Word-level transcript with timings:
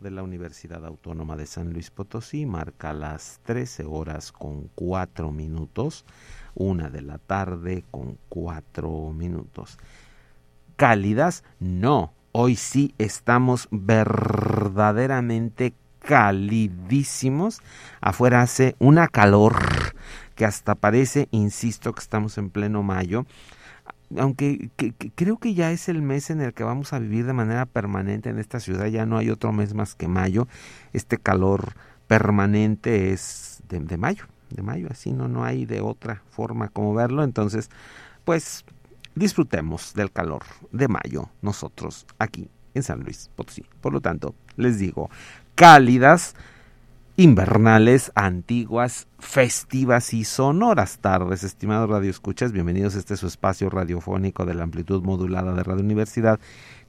De 0.00 0.10
la 0.10 0.22
Universidad 0.22 0.86
Autónoma 0.86 1.36
de 1.36 1.46
San 1.46 1.72
Luis 1.72 1.90
Potosí 1.90 2.46
marca 2.46 2.92
las 2.92 3.40
13 3.44 3.84
horas 3.84 4.32
con 4.32 4.68
4 4.74 5.30
minutos, 5.30 6.04
una 6.54 6.90
de 6.90 7.02
la 7.02 7.18
tarde 7.18 7.84
con 7.90 8.18
4 8.28 9.12
minutos. 9.12 9.78
¿Cálidas? 10.76 11.44
No, 11.60 12.12
hoy 12.32 12.56
sí 12.56 12.94
estamos 12.98 13.68
verdaderamente 13.70 15.74
calidísimos. 15.98 17.60
Afuera 18.00 18.42
hace 18.42 18.76
una 18.78 19.08
calor 19.08 19.56
que 20.34 20.44
hasta 20.44 20.74
parece, 20.74 21.28
insisto, 21.30 21.92
que 21.92 22.00
estamos 22.00 22.38
en 22.38 22.50
pleno 22.50 22.82
mayo 22.82 23.24
aunque 24.18 24.70
creo 25.14 25.38
que 25.38 25.54
ya 25.54 25.70
es 25.70 25.88
el 25.88 26.02
mes 26.02 26.30
en 26.30 26.40
el 26.40 26.54
que 26.54 26.64
vamos 26.64 26.92
a 26.92 26.98
vivir 26.98 27.26
de 27.26 27.32
manera 27.32 27.66
permanente 27.66 28.30
en 28.30 28.38
esta 28.38 28.60
ciudad, 28.60 28.86
ya 28.86 29.06
no 29.06 29.18
hay 29.18 29.30
otro 29.30 29.52
mes 29.52 29.74
más 29.74 29.94
que 29.94 30.08
mayo, 30.08 30.48
este 30.92 31.18
calor 31.18 31.74
permanente 32.06 33.12
es 33.12 33.62
de, 33.68 33.96
mayo, 33.96 34.24
de 34.50 34.62
mayo, 34.62 34.88
así 34.90 35.12
no, 35.12 35.28
no 35.28 35.44
hay 35.44 35.66
de 35.66 35.80
otra 35.80 36.22
forma 36.30 36.68
como 36.68 36.94
verlo, 36.94 37.24
entonces 37.24 37.70
pues 38.24 38.64
disfrutemos 39.14 39.94
del 39.94 40.10
calor 40.10 40.42
de 40.72 40.88
mayo 40.88 41.30
nosotros 41.42 42.06
aquí 42.18 42.48
en 42.74 42.82
San 42.82 43.00
Luis 43.00 43.30
Potosí. 43.34 43.64
Por 43.80 43.92
lo 43.92 44.00
tanto, 44.00 44.34
les 44.56 44.78
digo, 44.78 45.10
cálidas, 45.54 46.34
invernales, 47.16 48.10
antiguas, 48.16 49.06
festivas 49.20 50.12
y 50.14 50.24
sonoras 50.24 50.98
tardes. 50.98 51.44
Estimados 51.44 51.88
radioescuchas, 51.88 52.50
bienvenidos 52.50 52.96
a 52.96 52.98
este 52.98 53.16
su 53.16 53.28
espacio 53.28 53.70
radiofónico 53.70 54.44
de 54.44 54.54
la 54.54 54.64
amplitud 54.64 55.00
modulada 55.02 55.54
de 55.54 55.62
Radio 55.62 55.84
Universidad, 55.84 56.40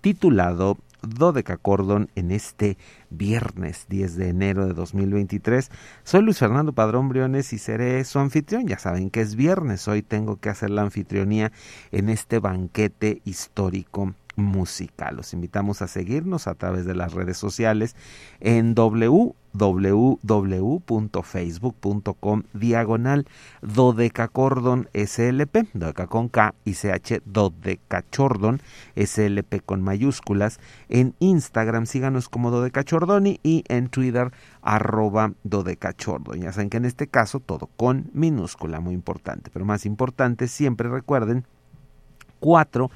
titulado 0.01 0.79
Dodeca 1.03 1.57
Cordon 1.57 2.09
en 2.15 2.31
este 2.31 2.79
viernes 3.11 3.85
10 3.87 4.15
de 4.15 4.29
enero 4.29 4.65
de 4.65 4.73
2023. 4.73 5.69
Soy 6.03 6.23
Luis 6.23 6.39
Fernando 6.39 6.73
Padrón 6.73 7.07
Briones 7.07 7.53
y 7.53 7.59
seré 7.59 8.03
su 8.03 8.17
anfitrión. 8.17 8.67
Ya 8.67 8.79
saben 8.79 9.11
que 9.11 9.21
es 9.21 9.35
viernes, 9.35 9.87
hoy 9.87 10.01
tengo 10.01 10.37
que 10.37 10.49
hacer 10.49 10.71
la 10.71 10.81
anfitrionía 10.81 11.51
en 11.91 12.09
este 12.09 12.39
banquete 12.39 13.21
histórico 13.25 14.15
musical. 14.35 15.17
Los 15.17 15.33
invitamos 15.33 15.83
a 15.83 15.87
seguirnos 15.87 16.47
a 16.47 16.55
través 16.55 16.85
de 16.85 16.95
las 16.95 17.13
redes 17.13 17.37
sociales 17.37 17.95
en 18.39 18.73
W 18.73 19.35
www.facebook.com 19.57 22.43
diagonal 22.53 23.25
dodecacordon 23.61 24.89
slp, 24.93 25.67
dodeca 25.73 26.07
con 26.07 26.29
K 26.29 26.53
y 26.65 26.73
CH 26.73 27.21
dodecachordon 27.25 28.61
slp 28.95 29.61
con 29.65 29.81
mayúsculas. 29.81 30.59
En 30.89 31.15
Instagram 31.19 31.85
síganos 31.85 32.29
como 32.29 32.51
dodecachordoni 32.51 33.39
y 33.43 33.63
en 33.67 33.89
Twitter 33.89 34.31
arroba 34.61 35.33
dodecachordon. 35.43 36.41
Ya 36.41 36.51
saben 36.51 36.69
que 36.69 36.77
en 36.77 36.85
este 36.85 37.07
caso 37.07 37.39
todo 37.39 37.69
con 37.77 38.09
minúscula, 38.13 38.79
muy 38.79 38.93
importante. 38.93 39.49
Pero 39.51 39.65
más 39.65 39.85
importante, 39.85 40.47
siempre 40.47 40.89
recuerden 40.89 41.45
4 42.39 42.89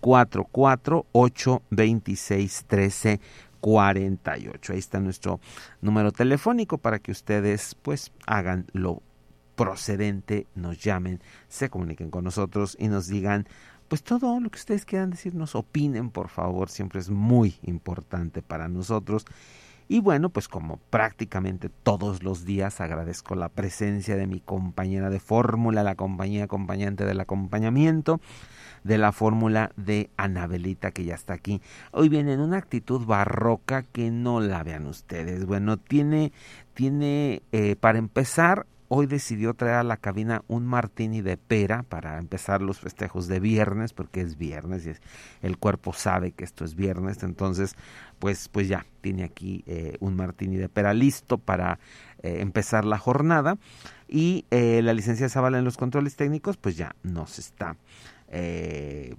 4 0.00 0.48
4 0.50 1.06
8 1.12 1.62
26 1.70 2.64
13 2.66 3.20
48. 3.60 4.72
Ahí 4.72 4.78
está 4.78 5.00
nuestro 5.00 5.40
número 5.80 6.12
telefónico 6.12 6.78
para 6.78 6.98
que 6.98 7.12
ustedes 7.12 7.74
pues 7.82 8.12
hagan 8.26 8.66
lo 8.72 9.02
procedente, 9.54 10.46
nos 10.54 10.78
llamen, 10.78 11.20
se 11.48 11.70
comuniquen 11.70 12.10
con 12.10 12.24
nosotros 12.24 12.76
y 12.78 12.88
nos 12.88 13.08
digan 13.08 13.48
pues 13.88 14.02
todo 14.02 14.40
lo 14.40 14.50
que 14.50 14.58
ustedes 14.58 14.84
quieran 14.84 15.10
decirnos, 15.10 15.54
opinen 15.54 16.10
por 16.10 16.28
favor, 16.28 16.68
siempre 16.68 17.00
es 17.00 17.08
muy 17.08 17.56
importante 17.62 18.42
para 18.42 18.68
nosotros. 18.68 19.24
Y 19.88 20.00
bueno, 20.00 20.30
pues 20.30 20.48
como 20.48 20.78
prácticamente 20.90 21.68
todos 21.68 22.22
los 22.22 22.44
días 22.44 22.80
agradezco 22.80 23.34
la 23.36 23.48
presencia 23.48 24.16
de 24.16 24.26
mi 24.26 24.40
compañera 24.40 25.10
de 25.10 25.20
fórmula, 25.20 25.84
la 25.84 25.94
compañía 25.94 26.44
acompañante 26.44 27.04
del 27.04 27.20
acompañamiento 27.20 28.20
de 28.82 28.98
la 28.98 29.12
fórmula 29.12 29.72
de 29.76 30.10
Anabelita 30.16 30.90
que 30.90 31.04
ya 31.04 31.14
está 31.14 31.34
aquí. 31.34 31.60
Hoy 31.92 32.08
viene 32.08 32.32
en 32.32 32.40
una 32.40 32.58
actitud 32.58 33.04
barroca 33.04 33.82
que 33.82 34.10
no 34.10 34.40
la 34.40 34.62
vean 34.62 34.86
ustedes. 34.86 35.44
Bueno, 35.46 35.76
tiene, 35.76 36.32
tiene 36.74 37.42
eh, 37.52 37.76
para 37.76 37.98
empezar 37.98 38.66
hoy 38.88 39.06
decidió 39.06 39.54
traer 39.54 39.76
a 39.76 39.82
la 39.82 39.96
cabina 39.96 40.42
un 40.48 40.66
martini 40.66 41.20
de 41.20 41.36
pera 41.36 41.82
para 41.82 42.18
empezar 42.18 42.62
los 42.62 42.80
festejos 42.80 43.26
de 43.28 43.40
viernes, 43.40 43.92
porque 43.92 44.20
es 44.20 44.38
viernes 44.38 44.86
y 44.86 44.92
el 45.46 45.58
cuerpo 45.58 45.92
sabe 45.92 46.32
que 46.32 46.44
esto 46.44 46.64
es 46.64 46.74
viernes, 46.74 47.22
entonces 47.22 47.74
pues, 48.18 48.48
pues 48.48 48.68
ya 48.68 48.86
tiene 49.00 49.24
aquí 49.24 49.64
eh, 49.66 49.96
un 50.00 50.16
martini 50.16 50.56
de 50.56 50.68
pera 50.68 50.94
listo 50.94 51.38
para 51.38 51.78
eh, 52.22 52.38
empezar 52.40 52.84
la 52.84 52.98
jornada 52.98 53.58
y 54.08 54.44
la 54.50 54.94
licencia 54.94 55.28
Zavala 55.28 55.58
en 55.58 55.64
los 55.64 55.76
controles 55.76 56.14
técnicos 56.14 56.56
pues 56.56 56.76
ya 56.76 56.94
nos 57.02 57.40
está 57.40 57.76
eh, 58.28 59.14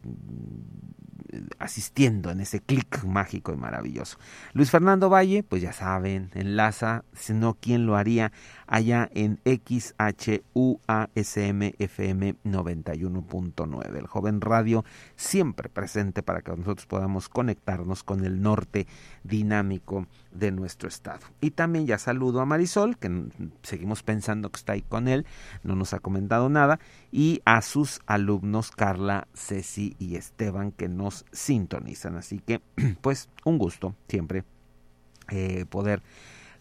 asistiendo 1.60 2.32
en 2.32 2.40
ese 2.40 2.62
clic 2.62 3.04
mágico 3.04 3.54
y 3.54 3.58
maravilloso. 3.58 4.18
Luis 4.54 4.72
Fernando 4.72 5.10
Valle, 5.10 5.44
pues 5.44 5.62
ya 5.62 5.74
saben, 5.74 6.30
enlaza, 6.34 7.04
si 7.14 7.34
no, 7.34 7.56
¿quién 7.60 7.86
lo 7.86 7.98
haría? 7.98 8.32
Allá 8.68 9.10
en 9.14 9.40
XHUASM 9.46 10.42
FM 11.80 12.36
91.9. 12.44 13.96
El 13.96 14.08
joven 14.08 14.42
radio 14.42 14.84
siempre 15.16 15.70
presente 15.70 16.22
para 16.22 16.42
que 16.42 16.52
nosotros 16.52 16.86
podamos 16.86 17.30
conectarnos 17.30 18.04
con 18.04 18.26
el 18.26 18.42
norte 18.42 18.86
dinámico 19.24 20.06
de 20.34 20.52
nuestro 20.52 20.90
estado. 20.90 21.22
Y 21.40 21.52
también 21.52 21.88
ya 21.88 21.98
saludo 21.98 22.42
a 22.42 22.46
Marisol, 22.46 22.98
que 22.98 23.30
seguimos 23.64 24.04
pensando 24.04 24.52
que 24.52 24.58
está 24.58 24.74
ahí 24.74 24.82
con 24.82 25.08
él, 25.08 25.26
no 25.64 25.78
nos 25.78 25.94
ha 25.94 26.00
comentado 26.00 26.50
nada, 26.50 26.80
y 27.10 27.42
a 27.46 27.62
sus 27.62 28.02
alumnos 28.06 28.72
Carla, 28.72 29.30
Ceci 29.34 29.96
y 29.98 30.18
Esteban 30.18 30.74
que 30.74 30.90
nos 30.90 31.26
sintonizan. 31.32 32.18
Así 32.18 32.40
que, 32.40 32.62
pues, 33.02 33.30
un 33.46 33.58
gusto 33.58 33.96
siempre 34.10 34.44
eh, 35.30 35.66
poder 35.70 36.02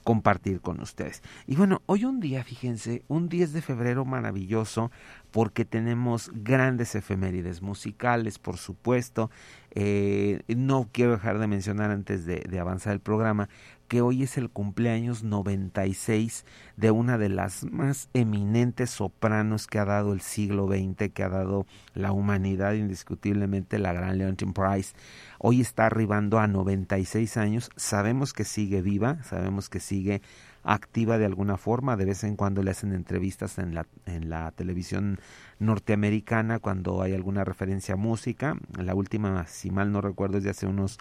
compartir 0.07 0.61
con 0.61 0.81
ustedes. 0.81 1.21
Y 1.49 1.57
bueno, 1.57 1.83
hoy 1.87 2.05
un 2.05 2.21
día, 2.21 2.45
fíjense, 2.45 3.03
un 3.09 3.29
10 3.29 3.53
de 3.53 3.61
febrero 3.61 4.05
maravilloso 4.05 4.93
porque 5.31 5.65
tenemos 5.65 6.31
grandes 6.35 6.95
efemérides 6.95 7.63
musicales, 7.63 8.39
por 8.39 8.57
supuesto. 8.57 9.31
Eh, 9.79 10.41
no 10.49 10.89
quiero 10.91 11.13
dejar 11.13 11.39
de 11.39 11.47
mencionar 11.47 11.91
antes 11.91 12.25
de, 12.25 12.59
avanzar 12.59 12.95
el 12.95 13.01
programa 13.01 13.51
que 13.89 14.01
hoy 14.01 14.23
es 14.23 14.39
el 14.39 14.49
cumpleaños 14.49 15.23
96 15.23 16.45
de 16.77 16.91
una 16.91 17.19
de 17.19 17.29
las 17.29 17.65
más 17.71 18.09
eminentes 18.15 18.91
sopranos 18.91 19.67
que 19.67 19.79
ha 19.79 19.85
dado 19.85 20.13
el 20.13 20.23
siglo 20.23 20.67
XX, 20.67 21.13
que 21.13 21.23
ha 21.23 21.29
dado 21.29 21.67
la 21.95 22.13
humanidad, 22.13 22.73
indiscutiblemente 22.73 23.79
la 23.79 23.93
gran 23.93 24.19
Leontine 24.19 24.55
Price. 24.55 24.95
Hoy 25.39 25.61
está 25.61 25.87
arribando 25.87 26.39
a 26.39 26.47
96 26.49 27.37
años, 27.37 27.71
sabemos 27.77 28.33
que 28.33 28.45
sigue 28.45 28.81
viva, 28.81 29.23
sabemos 29.25 29.69
que 29.69 29.81
sigue 29.81 30.23
activa 30.67 31.17
de 31.17 31.25
alguna 31.25 31.57
forma, 31.57 31.97
de 31.97 32.05
vez 32.05 32.25
en 32.25 32.37
cuando 32.37 32.63
le 32.63 32.73
hacen 32.73 32.93
entrevistas 32.93 33.59
en 33.59 33.75
la, 33.75 33.87
en 34.05 34.29
la 34.29 34.51
televisión 34.51 35.21
norteamericana 35.61 36.59
cuando 36.59 37.01
hay 37.03 37.15
alguna 37.15 37.45
referencia 37.45 37.95
a 37.95 37.97
música. 37.97 38.57
La 38.77 38.95
última, 38.95 39.47
si 39.47 39.71
mal 39.71 39.93
no 39.93 40.01
recuerdo, 40.01 40.39
es 40.39 40.45
de 40.45 40.51
hace 40.51 40.67
unos 40.67 40.99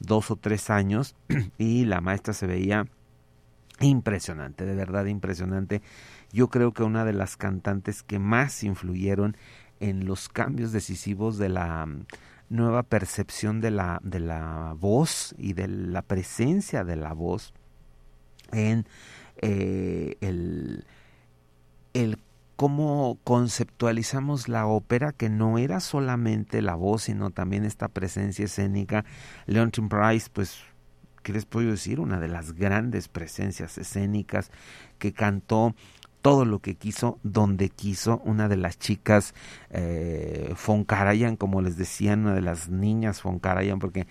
dos 0.00 0.30
o 0.30 0.36
tres 0.36 0.70
años 0.70 1.14
y 1.58 1.84
la 1.84 2.00
maestra 2.00 2.34
se 2.34 2.48
veía 2.48 2.86
impresionante, 3.80 4.66
de 4.66 4.74
verdad 4.74 5.06
impresionante. 5.06 5.82
Yo 6.32 6.48
creo 6.48 6.72
que 6.72 6.82
una 6.82 7.04
de 7.04 7.12
las 7.12 7.36
cantantes 7.36 8.02
que 8.02 8.18
más 8.18 8.64
influyeron 8.64 9.36
en 9.78 10.04
los 10.04 10.28
cambios 10.28 10.72
decisivos 10.72 11.38
de 11.38 11.48
la 11.48 11.86
mm, 11.86 12.06
nueva 12.48 12.82
percepción 12.82 13.60
de 13.60 13.70
la, 13.70 14.00
de 14.02 14.18
la 14.18 14.74
voz 14.76 15.32
y 15.38 15.52
de 15.52 15.68
la 15.68 16.02
presencia 16.02 16.82
de 16.82 16.96
la 16.96 17.12
voz 17.12 17.54
en 18.52 18.86
eh, 19.42 20.16
el, 20.20 20.84
el 21.94 22.18
cómo 22.56 23.18
conceptualizamos 23.22 24.48
la 24.48 24.66
ópera, 24.66 25.12
que 25.12 25.28
no 25.28 25.58
era 25.58 25.80
solamente 25.80 26.62
la 26.62 26.74
voz, 26.74 27.02
sino 27.04 27.30
también 27.30 27.64
esta 27.64 27.88
presencia 27.88 28.46
escénica. 28.46 29.04
Leontin 29.46 29.90
Price, 29.90 30.30
pues, 30.32 30.58
¿qué 31.22 31.32
les 31.34 31.44
puedo 31.44 31.70
decir? 31.70 32.00
Una 32.00 32.18
de 32.18 32.28
las 32.28 32.54
grandes 32.54 33.08
presencias 33.08 33.76
escénicas 33.76 34.50
que 34.98 35.12
cantó 35.12 35.74
todo 36.26 36.44
lo 36.44 36.58
que 36.58 36.74
quiso, 36.74 37.20
donde 37.22 37.68
quiso. 37.68 38.20
Una 38.24 38.48
de 38.48 38.56
las 38.56 38.80
chicas 38.80 39.32
eh, 39.70 40.52
Karajan, 40.84 41.36
como 41.36 41.62
les 41.62 41.76
decían, 41.76 42.22
una 42.22 42.34
de 42.34 42.40
las 42.40 42.68
niñas 42.68 43.22
Karajan, 43.40 43.78
porque 43.78 44.08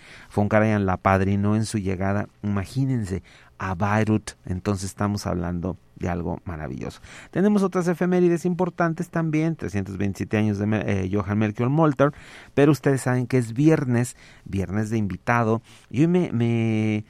Karajan 0.50 0.86
la 0.86 0.96
padrinó 0.96 1.58
en 1.58 1.66
su 1.66 1.78
llegada. 1.78 2.30
Imagínense, 2.42 3.22
a 3.58 3.76
Beirut. 3.76 4.32
Entonces 4.46 4.92
estamos 4.92 5.28
hablando 5.28 5.76
de 5.98 6.08
algo 6.08 6.40
maravilloso. 6.46 7.02
Tenemos 7.32 7.64
otras 7.64 7.86
efemérides 7.90 8.46
importantes 8.46 9.10
también, 9.10 9.58
327 9.58 10.38
años 10.38 10.58
de 10.58 10.68
eh, 10.72 11.10
Johann 11.12 11.40
Melchior 11.40 11.70
Molter, 11.70 12.14
pero 12.54 12.72
ustedes 12.72 13.02
saben 13.02 13.28
que 13.28 13.38
es 13.38 13.52
viernes, 13.52 14.16
viernes 14.46 14.90
de 14.90 14.98
invitado. 14.98 15.62
Yo 15.90 16.08
me, 16.08 16.32
me, 16.32 17.04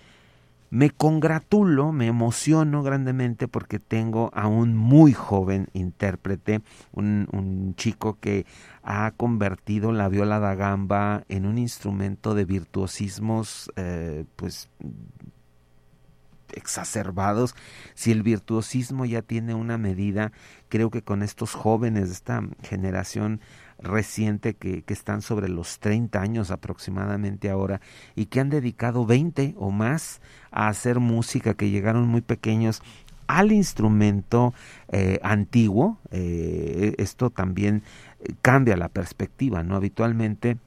me 0.75 0.89
congratulo, 0.89 1.93
me 1.93 2.07
emociono 2.07 2.83
grandemente 2.83 3.47
porque 3.47 3.79
tengo 3.79 4.29
a 4.33 4.47
un 4.47 4.75
muy 4.75 5.13
joven 5.13 5.69
intérprete, 5.71 6.63
un, 6.91 7.73
chico 7.77 8.19
que 8.19 8.45
ha 8.83 9.11
convertido 9.15 9.93
la 9.93 10.09
viola 10.09 10.39
da 10.39 10.53
gamba 10.53 11.23
en 11.29 11.45
un 11.45 11.57
instrumento 11.57 12.35
de 12.35 12.43
virtuosismos, 12.43 13.71
eh, 13.77 14.25
pues 14.35 14.69
exacerbados, 16.51 17.55
si 17.93 18.11
el 18.11 18.21
virtuosismo 18.21 19.05
ya 19.05 19.21
tiene 19.21 19.53
una 19.53 19.77
medida, 19.77 20.33
creo 20.67 20.89
que 20.89 21.01
con 21.01 21.23
estos 21.23 21.53
jóvenes 21.53 22.09
de 22.09 22.15
esta 22.15 22.43
generación 22.63 23.39
reciente 23.79 24.53
que, 24.53 24.83
que, 24.83 24.93
están 24.93 25.21
sobre 25.21 25.49
los 25.49 25.79
30 25.79 26.21
años 26.21 26.51
aproximadamente 26.51 27.49
ahora 27.49 27.81
y 28.15 28.27
que 28.27 28.39
han 28.39 28.49
dedicado 28.49 29.05
20 29.05 29.55
o 29.57 29.71
más 29.71 30.21
a 30.51 30.67
hacer 30.67 30.99
música, 30.99 31.53
que 31.53 31.69
llegaron 31.69 32.07
muy 32.07 32.21
pequeños 32.21 32.81
al 33.27 33.51
instrumento 33.51 34.53
eh, 34.89 35.19
antiguo, 35.23 35.97
eh, 36.11 36.93
esto 36.97 37.29
también 37.29 37.83
cambia 38.41 38.77
la 38.77 38.89
perspectiva, 38.89 39.63
¿no? 39.63 39.75
Habitualmente 39.75 40.57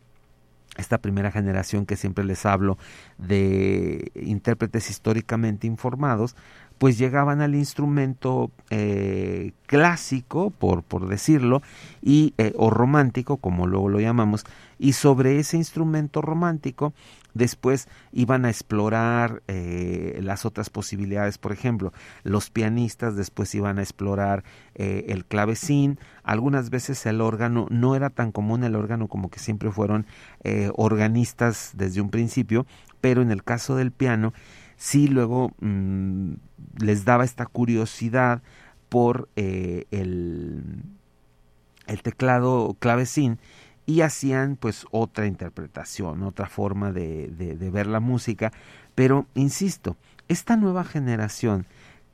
esta 0.76 0.98
primera 0.98 1.32
generación 1.32 1.86
que 1.86 1.96
siempre 1.96 2.24
les 2.24 2.46
hablo 2.46 2.78
de 3.18 4.12
intérpretes 4.14 4.90
históricamente 4.90 5.66
informados, 5.66 6.36
pues 6.78 6.96
llegaban 6.98 7.40
al 7.40 7.54
instrumento 7.54 8.50
eh, 8.70 9.52
clásico, 9.66 10.50
por, 10.50 10.82
por 10.82 11.08
decirlo, 11.08 11.62
y, 12.00 12.34
eh, 12.38 12.52
o 12.56 12.70
romántico, 12.70 13.36
como 13.36 13.66
luego 13.66 13.88
lo 13.88 14.00
llamamos, 14.00 14.44
y 14.78 14.92
sobre 14.92 15.38
ese 15.38 15.56
instrumento 15.56 16.22
romántico 16.22 16.94
después 17.34 17.88
iban 18.12 18.44
a 18.44 18.50
explorar 18.50 19.42
eh, 19.48 20.18
las 20.22 20.44
otras 20.44 20.70
posibilidades, 20.70 21.38
por 21.38 21.52
ejemplo, 21.52 21.92
los 22.24 22.50
pianistas 22.50 23.16
después 23.16 23.54
iban 23.54 23.78
a 23.78 23.82
explorar 23.82 24.44
eh, 24.74 25.06
el 25.08 25.24
clavecín, 25.24 25.98
algunas 26.22 26.70
veces 26.70 27.04
el 27.06 27.20
órgano, 27.20 27.66
no 27.70 27.94
era 27.94 28.10
tan 28.10 28.32
común 28.32 28.64
el 28.64 28.74
órgano 28.74 29.08
como 29.08 29.30
que 29.30 29.38
siempre 29.38 29.70
fueron 29.70 30.06
eh, 30.42 30.70
organistas 30.74 31.72
desde 31.74 32.00
un 32.00 32.10
principio, 32.10 32.66
pero 33.00 33.22
en 33.22 33.30
el 33.30 33.44
caso 33.44 33.76
del 33.76 33.92
piano, 33.92 34.32
sí 34.78 35.08
luego 35.08 35.52
mm, 35.60 36.34
les 36.78 37.04
daba 37.04 37.24
esta 37.24 37.44
curiosidad 37.44 38.40
por 38.88 39.28
eh, 39.36 39.84
el, 39.90 40.62
el 41.86 42.02
teclado 42.02 42.74
clavecín 42.78 43.38
y 43.84 44.02
hacían 44.02 44.56
pues 44.56 44.86
otra 44.90 45.26
interpretación, 45.26 46.22
otra 46.22 46.46
forma 46.46 46.92
de, 46.92 47.28
de, 47.28 47.70
ver 47.70 47.86
la 47.86 48.00
música. 48.00 48.52
Pero, 48.94 49.26
insisto, 49.34 49.96
esta 50.28 50.56
nueva 50.56 50.84
generación 50.84 51.64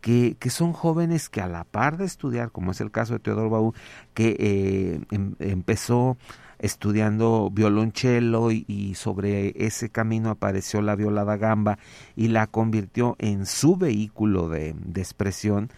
que, 0.01 0.37
que, 0.39 0.51
son 0.51 0.73
jóvenes 0.73 1.29
que 1.29 1.41
a 1.41 1.49
la 1.49 1.65
par 1.65 1.97
de 1.97 2.05
estudiar, 2.05 2.53
como 2.53 2.71
es 2.71 2.81
el 2.81 2.93
caso 2.93 3.15
de 3.15 3.19
Teodoro 3.19 3.51
Baú, 3.51 3.75
que 4.15 4.37
eh, 4.39 5.01
em, 5.11 5.35
empezó 5.41 6.17
estudiando 6.59 7.51
violonchelo 7.53 8.51
y, 8.51 8.95
sobre 8.95 9.53
ese 9.57 9.91
camino 9.91 10.31
apareció 10.31 10.81
la 10.83 10.95
violada 10.95 11.37
gamba 11.37 11.79
y 12.17 12.29
la 12.29 12.47
convirtió 12.47 13.17
en 13.19 13.47
su 13.47 13.77
vehículo 13.77 14.49
de, 14.49 14.75
de 14.79 15.01
expresión, 15.01 15.71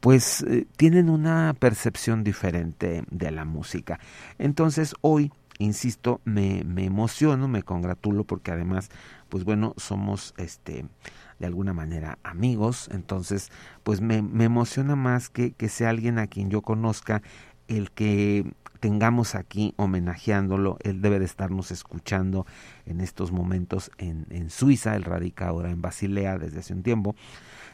pues 0.00 0.42
eh, 0.42 0.66
tienen 0.76 1.10
una 1.10 1.54
percepción 1.58 2.22
diferente 2.24 3.04
de 3.10 3.30
la 3.30 3.44
música. 3.44 3.98
Entonces 4.38 4.94
hoy, 5.00 5.32
insisto, 5.58 6.20
me, 6.24 6.62
me 6.64 6.84
emociono, 6.84 7.48
me 7.48 7.62
congratulo 7.62 8.24
porque 8.24 8.52
además, 8.52 8.90
pues 9.28 9.44
bueno, 9.44 9.74
somos 9.76 10.34
este 10.36 10.86
de 11.38 11.46
alguna 11.46 11.72
manera 11.72 12.18
amigos, 12.22 12.90
entonces 12.92 13.50
pues 13.82 14.02
me, 14.02 14.20
me 14.20 14.44
emociona 14.44 14.94
más 14.94 15.30
que, 15.30 15.52
que 15.52 15.70
sea 15.70 15.88
alguien 15.88 16.18
a 16.18 16.26
quien 16.26 16.50
yo 16.50 16.60
conozca 16.60 17.22
el 17.66 17.90
que 17.90 18.52
tengamos 18.80 19.34
aquí 19.34 19.74
homenajeándolo. 19.76 20.78
Él 20.82 21.02
debe 21.02 21.18
de 21.18 21.26
estarnos 21.26 21.70
escuchando 21.70 22.46
en 22.86 23.00
estos 23.00 23.30
momentos 23.30 23.90
en, 23.98 24.50
Suiza. 24.50 24.96
Él 24.96 25.04
radica 25.04 25.48
ahora 25.48 25.70
en 25.70 25.82
Basilea 25.82 26.38
desde 26.38 26.60
hace 26.60 26.72
un 26.72 26.82
tiempo. 26.82 27.14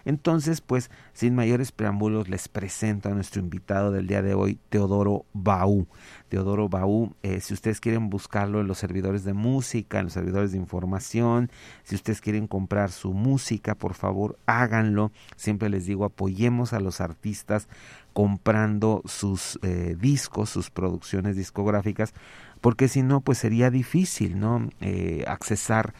Entonces, 0.04 0.60
pues, 0.60 0.90
sin 1.14 1.34
mayores 1.34 1.72
preámbulos, 1.72 2.28
les 2.28 2.46
presento 2.46 3.08
a 3.08 3.12
nuestro 3.12 3.40
invitado 3.40 3.90
del 3.90 4.06
día 4.06 4.22
de 4.22 4.34
hoy, 4.34 4.58
Teodoro 4.68 5.24
Baú. 5.32 5.88
Teodoro 6.28 6.68
Baú, 6.68 7.14
eh, 7.22 7.40
si 7.40 7.54
ustedes 7.54 7.80
quieren 7.80 8.08
buscarlo 8.08 8.60
en 8.60 8.68
los 8.68 8.78
servidores 8.78 9.24
de 9.24 9.32
música, 9.32 9.98
en 9.98 10.04
los 10.04 10.12
servidores 10.12 10.52
de 10.52 10.58
información, 10.58 11.50
si 11.82 11.96
ustedes 11.96 12.20
quieren 12.20 12.46
comprar 12.46 12.92
su 12.92 13.14
música, 13.14 13.74
por 13.74 13.94
favor, 13.94 14.38
háganlo. 14.46 15.10
Siempre 15.34 15.68
les 15.68 15.86
digo, 15.86 16.04
apoyemos 16.04 16.72
a 16.72 16.78
los 16.78 17.00
artistas 17.00 17.68
comprando 18.16 19.02
sus 19.04 19.58
eh, 19.60 19.94
discos, 20.00 20.48
sus 20.48 20.70
producciones 20.70 21.36
discográficas, 21.36 22.14
porque 22.62 22.88
si 22.88 23.02
no, 23.02 23.20
pues 23.20 23.36
sería 23.36 23.70
difícil, 23.70 24.40
¿no? 24.40 24.70
Eh, 24.80 25.22
accesar 25.26 25.92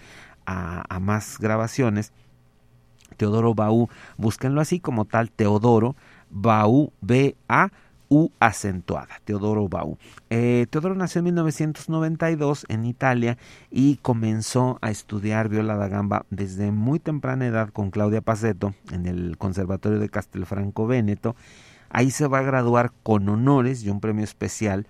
a, 0.46 0.98
más 0.98 1.38
grabaciones 1.38 2.14
Teodoro 3.18 3.54
Baú, 3.54 3.90
búsquenlo 4.16 4.62
así 4.62 4.80
como 4.80 5.04
tal, 5.04 5.30
Teodoro 5.30 5.94
Baú, 6.30 6.90
B-A-U 7.02 8.32
acentuada, 8.40 9.20
Teodoro 9.26 9.68
Baú. 9.68 9.98
Eh, 10.30 10.68
Teodoro 10.70 10.94
nació 10.94 11.18
en 11.18 11.26
1992 11.26 12.64
en 12.70 12.86
Italia 12.86 13.36
y 13.70 13.96
comenzó 13.96 14.78
a 14.80 14.90
estudiar 14.90 15.50
viola 15.50 15.76
da 15.76 15.88
gamba 15.88 16.24
desde 16.30 16.72
muy 16.72 16.98
temprana 16.98 17.46
edad 17.46 17.68
con 17.68 17.90
Claudia 17.90 18.22
Paceto 18.22 18.74
en 18.90 19.04
el 19.04 19.36
Conservatorio 19.36 19.98
de 19.98 20.08
Castelfranco 20.08 20.86
Véneto. 20.86 21.36
Ahí 21.96 22.10
se 22.10 22.26
va 22.26 22.40
a 22.40 22.42
graduar 22.42 22.92
con 23.02 23.26
honores 23.30 23.82
y 23.82 23.88
un 23.88 24.00
premio 24.00 24.22
especial 24.22 24.86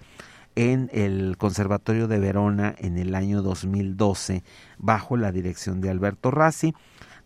en 0.56 0.90
el 0.92 1.36
Conservatorio 1.38 2.08
de 2.08 2.18
Verona 2.18 2.74
en 2.78 2.98
el 2.98 3.14
año 3.14 3.42
2012 3.42 4.42
bajo 4.76 5.16
la 5.16 5.30
dirección 5.30 5.80
de 5.80 5.88
Alberto 5.88 6.32
Rassi. 6.32 6.74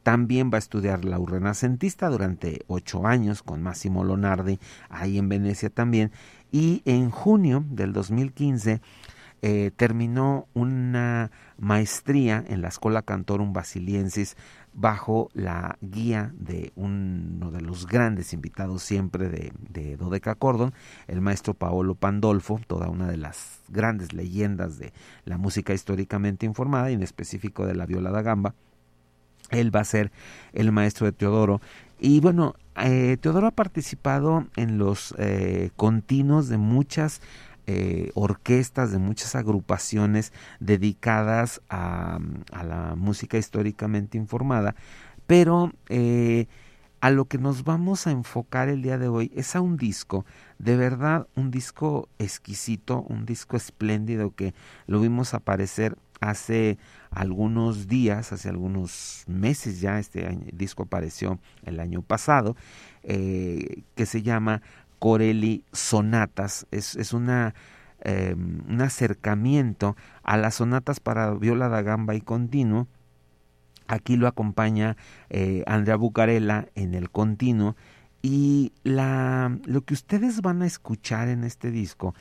También 0.03 0.51
va 0.53 0.57
a 0.57 0.59
estudiar 0.59 1.07
la 1.07 1.19
renacentista 1.19 2.11
durante 2.11 2.63
ocho 2.67 3.07
años 3.07 3.43
con 3.43 3.63
Massimo 3.63 4.05
Lonardi, 4.05 4.61
ahí 4.91 5.17
en 5.17 5.31
Venecia 5.31 5.71
también. 5.71 6.13
Y 6.53 6.83
en 6.85 7.09
junio 7.09 7.65
del 7.71 7.95
2015 7.95 8.83
eh, 9.41 9.71
terminó 9.77 10.47
una 10.53 11.31
maestría 11.57 12.45
en 12.47 12.61
la 12.61 12.69
Escuela 12.69 13.01
Cantorum 13.01 13.55
Basiliensis 13.55 14.37
bajo 14.73 15.31
la 15.35 15.77
guía 15.81 16.33
de 16.39 16.73
uno 16.77 17.51
de 17.51 17.61
los 17.61 17.87
grandes 17.87 18.33
invitados 18.33 18.83
siempre 18.83 19.29
de, 19.29 19.53
de 19.69 19.97
Dodeca 19.97 20.35
Cordon, 20.35 20.73
el 21.09 21.21
maestro 21.21 21.55
Paolo 21.55 21.95
Pandolfo, 21.95 22.61
toda 22.67 22.89
una 22.89 23.09
de 23.09 23.17
las 23.17 23.61
grandes 23.69 24.13
leyendas 24.13 24.79
de 24.79 24.93
la 25.25 25.39
música 25.39 25.75
históricamente 25.75 26.47
informada 26.47 26.91
y 26.91 26.95
en 26.95 27.03
específico 27.03 27.67
de 27.67 27.75
la 27.75 27.87
viola 27.87 28.11
da 28.11 28.23
gamba. 28.23 28.55
Él 29.51 29.75
va 29.75 29.81
a 29.81 29.85
ser 29.85 30.13
el 30.53 30.73
maestro 30.73 31.07
de 31.07 31.13
Teodoro. 31.13 31.61
Y 31.99 32.21
bueno, 32.21 32.55
eh, 32.77 33.17
Teodoro 33.21 33.49
ha 33.49 33.53
participado 33.53 34.47
en 34.57 34.79
los 34.79 35.15
eh, 35.19 35.71
continuos 35.77 36.49
de 36.49 36.57
muchas 36.57 37.21
eh, 37.73 38.11
orquestas, 38.15 38.91
de 38.91 38.99
muchas 38.99 39.35
agrupaciones 39.35 40.33
dedicadas 40.59 41.61
a, 41.69 42.19
la 42.53 42.95
música 42.97 43.39
históricamente 43.39 44.19
informada, 44.19 44.75
pero 45.27 45.73
a 47.01 47.11
lo 47.11 47.27
que 47.27 47.39
nos 47.39 47.65
vamos 47.65 48.07
a 48.07 48.11
enfocar 48.11 48.69
el 48.69 48.83
día 48.83 48.99
de 48.99 49.09
hoy 49.09 49.33
es 49.35 49.57
a 49.57 49.61
un 49.61 49.77
disco, 49.77 50.27
de 50.59 50.77
verdad 50.77 51.29
un 51.35 51.51
disco 51.51 52.09
exquisito, 52.19 53.03
un 53.09 53.25
disco 53.25 53.57
espléndido 53.57 54.35
que 54.35 54.55
lo 54.87 55.01
vimos 55.01 55.33
aparecer 55.33 55.97
hace 56.21 56.79
algunos 57.11 57.89
días, 57.89 58.33
hace 58.33 58.51
algunos 58.51 59.25
meses 59.27 59.81
ya, 59.81 59.99
este 59.99 60.39
disco 60.53 60.85
apareció 60.85 61.41
el 61.65 61.81
año 61.81 62.03
pasado, 62.03 62.57
eh, 63.03 63.83
que 63.95 64.05
se 64.05 64.23
llama 64.23 64.61
Corelli 65.01 65.65
Sonatas. 65.73 66.69
Es, 66.71 66.95
es 66.95 67.13
una, 67.13 67.55
em, 68.03 68.63
un 68.69 68.81
acercamiento 68.83 69.97
a 70.23 70.37
las 70.37 70.57
sonatas 70.57 71.01
para 71.01 71.35
viola 71.35 71.69
da 71.69 71.83
gamba 71.83 72.15
y 72.15 72.21
continuo. 72.21 72.87
Aquí 73.89 74.17
lo 74.17 74.29
acompaña 74.29 74.97
eh, 75.31 75.65
Andrea 75.67 75.97
Bucarella 75.97 76.69
en 76.77 76.95
el 76.95 77.11
continuo. 77.11 77.75
Y 78.23 78.73
la, 78.85 79.59
lo 79.65 79.81
que 79.81 79.95
ustedes 79.95 80.43
van 80.43 80.63
a 80.63 80.67
escuchar 80.67 81.29
en 81.29 81.43
este 81.43 81.71
disco 81.73 82.15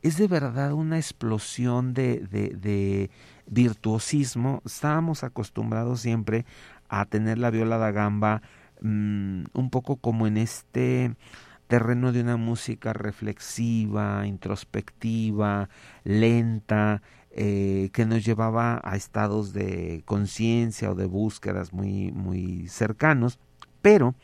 es 0.00 0.16
de 0.16 0.28
verdad 0.28 0.72
una 0.72 0.96
explosión 0.96 1.92
de, 1.92 2.20
de, 2.20 3.10
virtuosismo. 3.46 4.62
Estábamos 4.64 5.24
acostumbrados 5.24 6.00
siempre 6.00 6.46
a 6.88 7.04
tener 7.04 7.38
la 7.38 7.50
viola 7.50 7.78
da 7.78 7.90
gamba 7.90 8.42
mm, 8.80 9.46
un 9.52 9.70
poco 9.70 9.96
como 9.96 10.28
en 10.28 10.36
este 10.36 11.16
terreno 11.70 12.10
de 12.10 12.20
una 12.20 12.36
música 12.36 12.92
reflexiva, 12.92 14.26
introspectiva, 14.26 15.68
lenta, 16.02 17.00
eh, 17.30 17.90
que 17.92 18.06
nos 18.06 18.24
llevaba 18.24 18.80
a 18.82 18.96
estados 18.96 19.52
de 19.52 20.02
conciencia 20.04 20.90
o 20.90 20.96
de 20.96 21.06
búsquedas 21.06 21.72
muy, 21.72 22.10
muy 22.10 22.66
cercanos, 22.66 23.38
pero 23.82 24.16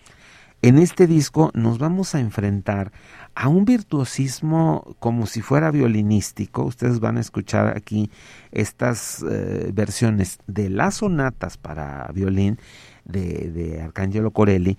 en 0.61 0.79
este 0.79 1.07
disco 1.07 1.53
nos 1.55 1.79
vamos 1.79 2.17
a 2.17 2.21
enfrentar 2.21 2.91
a 3.37 3.47
un 3.47 3.65
virtuosismo 3.65 4.97
como 4.99 5.27
si 5.27 5.41
fuera 5.41 5.71
violinístico. 5.71 6.65
Ustedes 6.65 6.99
van 6.99 7.17
a 7.17 7.21
escuchar 7.21 7.77
aquí 7.77 8.11
estas 8.51 9.23
eh, 9.23 9.71
versiones 9.73 10.41
de 10.49 10.69
las 10.69 10.97
sonatas 10.97 11.59
para 11.59 12.11
violín 12.13 12.59
de, 13.05 13.53
de 13.53 13.83
Arcangelo 13.83 14.33
Corelli 14.33 14.77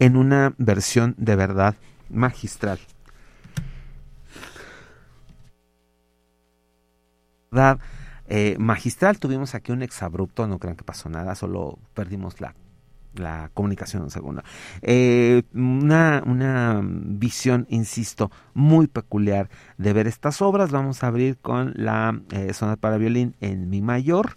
en 0.00 0.16
una 0.16 0.54
versión 0.58 1.14
de 1.16 1.36
verdad 1.36 1.76
magistral. 2.10 2.78
Eh, 8.28 8.56
magistral, 8.58 9.18
tuvimos 9.18 9.54
aquí 9.54 9.72
un 9.72 9.82
exabrupto, 9.82 10.46
no 10.46 10.58
crean 10.58 10.76
que 10.76 10.84
pasó 10.84 11.08
nada, 11.08 11.34
solo 11.34 11.78
perdimos 11.94 12.40
la 12.40 12.54
la 13.14 13.50
comunicación 13.54 14.10
segunda. 14.10 14.44
Eh, 14.82 15.42
una, 15.54 16.22
una 16.26 16.80
visión, 16.82 17.66
insisto, 17.70 18.30
muy 18.54 18.86
peculiar 18.86 19.48
de 19.78 19.92
ver 19.92 20.06
estas 20.06 20.40
obras. 20.42 20.70
Vamos 20.70 21.02
a 21.02 21.08
abrir 21.08 21.38
con 21.38 21.72
la 21.76 22.20
eh, 22.30 22.52
sonata 22.52 22.80
para 22.80 22.98
violín 22.98 23.34
en 23.40 23.68
mi 23.68 23.82
mayor, 23.82 24.36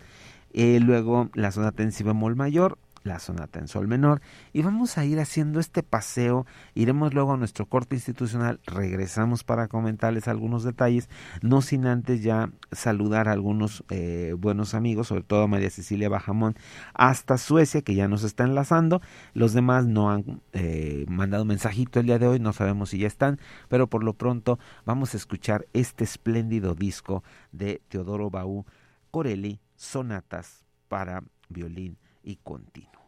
eh, 0.53 0.80
luego 0.80 1.30
la 1.34 1.51
sonata 1.51 1.84
en 1.84 1.92
si 1.92 2.03
mayor, 2.03 2.77
la 3.03 3.19
sonata 3.19 3.60
en 3.60 3.67
sol 3.67 3.88
menor. 3.88 4.22
Y 4.51 4.62
vamos 4.62 4.98
a 4.98 5.05
ir 5.05 5.19
haciendo 5.19 5.60
este 5.60 5.83
paseo, 5.83 6.45
iremos 6.74 7.13
luego 7.13 7.33
a 7.33 7.38
nuestro 7.38 7.65
corte 7.65 7.95
institucional, 7.95 8.60
regresamos 8.65 9.43
para 9.43 9.67
comentarles 9.67 10.27
algunos 10.27 10.63
detalles, 10.63 11.10
no 11.41 11.62
sin 11.62 11.86
antes 11.86 12.24
ya 12.24 12.51
saludar 12.72 13.27
a 13.27 13.33
algunos 13.33 13.83
eh, 13.89 14.33
buenos 14.38 14.74
amigos, 14.74 15.07
sobre 15.07 15.24
todo 15.24 15.43
a 15.43 15.48
María 15.48 15.69
Cecilia 15.69 16.10
Bajamón, 16.10 16.55
hasta 16.93 17.38
Suecia, 17.38 17.81
que 17.81 17.95
ya 17.95 18.07
nos 18.07 18.24
está 18.24 18.43
enlazando, 18.43 19.01
los 19.33 19.53
demás 19.53 19.86
no 19.86 20.10
han 20.10 20.41
eh, 20.53 21.05
mandado 21.07 21.45
mensajito 21.45 22.00
el 22.00 22.07
día 22.07 22.19
de 22.19 22.27
hoy, 22.27 22.39
no 22.39 22.53
sabemos 22.53 22.89
si 22.89 23.00
ya 23.00 23.07
están, 23.07 23.39
pero 23.69 23.88
por 23.88 24.03
lo 24.03 24.13
pronto 24.13 24.60
vamos 24.86 25.13
a 25.13 25.17
escuchar 25.17 25.65
este 25.74 26.03
espléndido 26.03 26.75
disco 26.75 27.24
de 27.51 27.81
Teodoro 27.89 28.29
Baú 28.29 28.65
Corelli, 29.12 29.60
Sonatas 29.75 30.63
para 30.88 31.24
violín 31.50 31.98
y 32.24 32.38
continuo. 32.38 33.03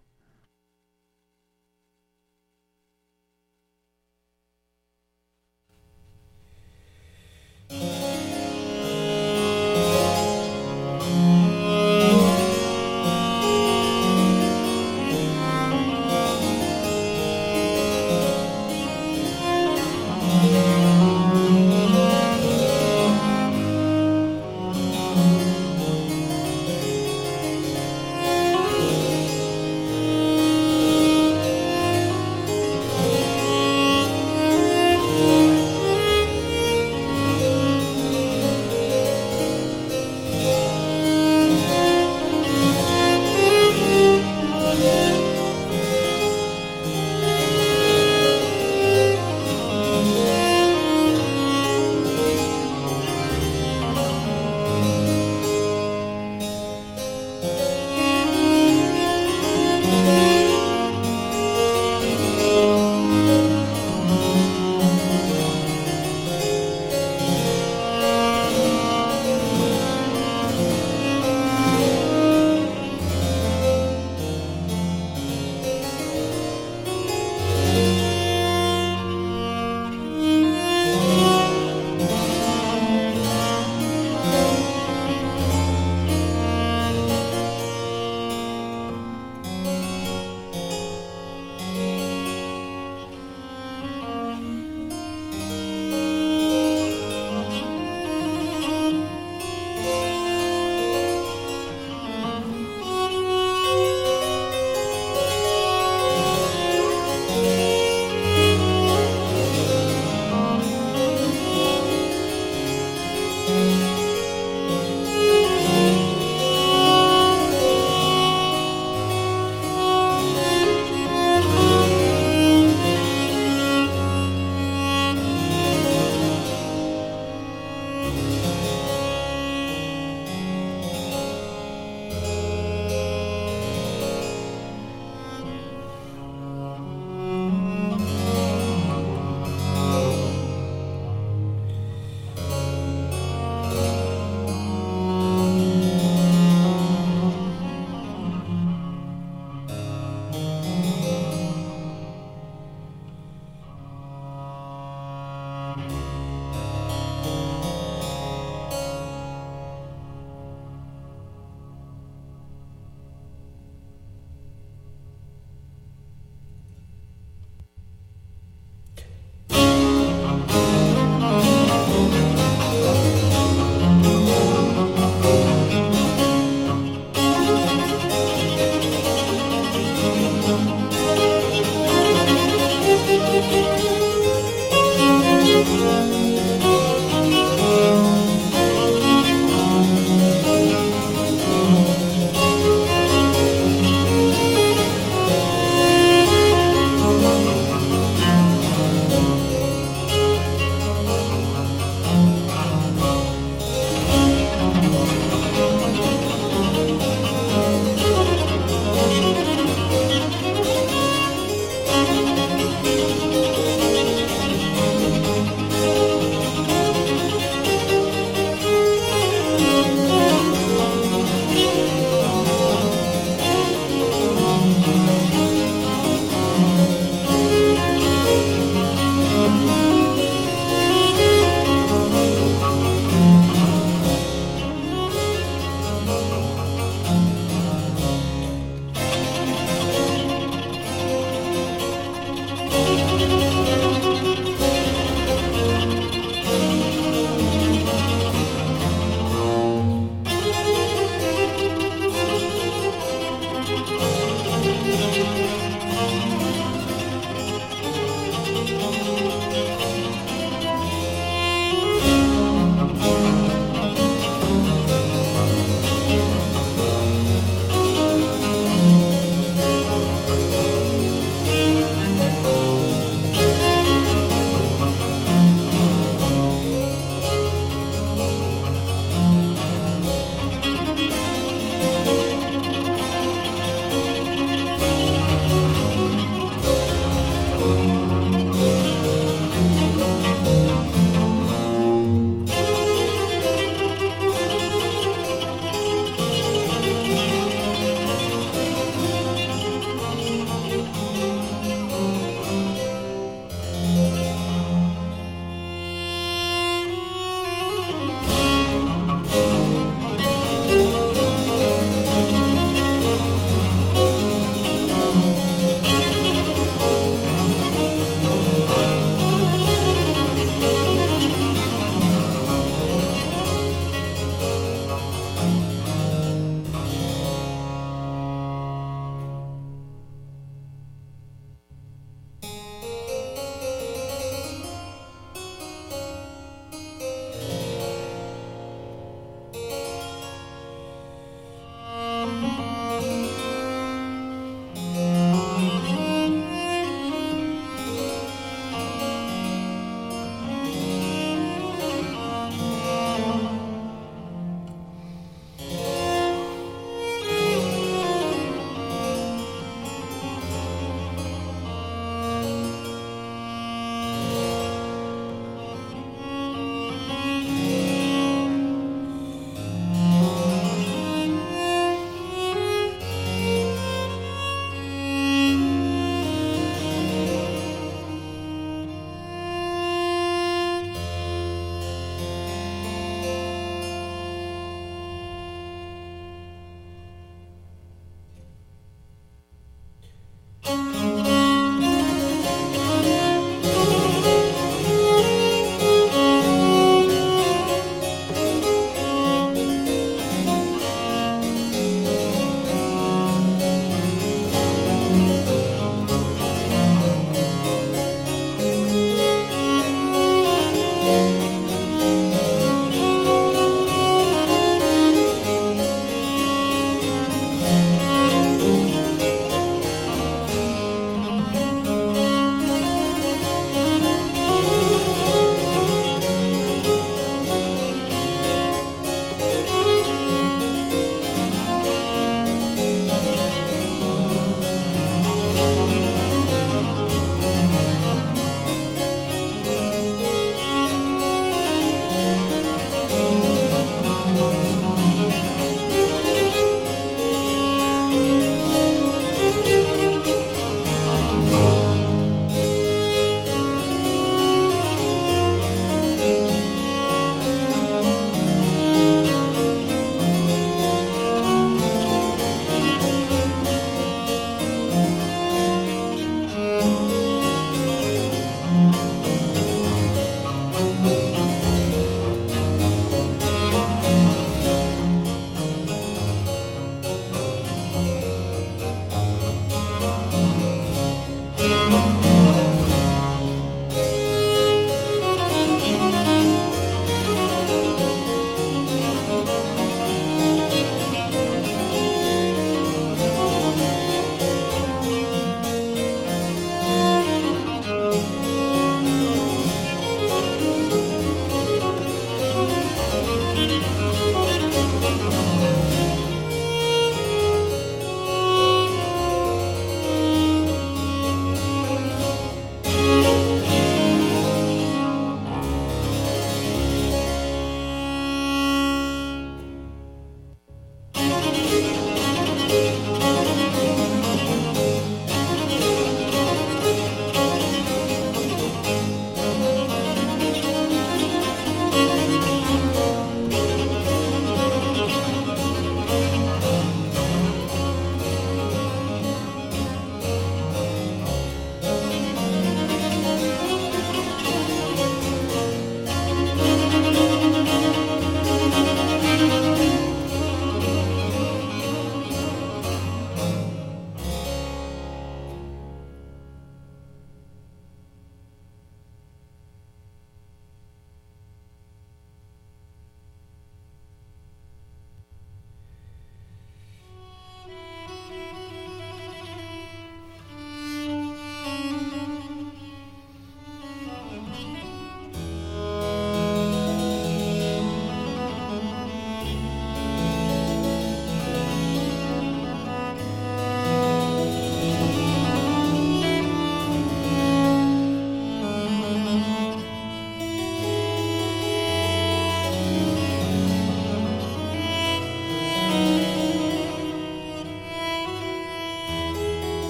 love. 185.73 186.14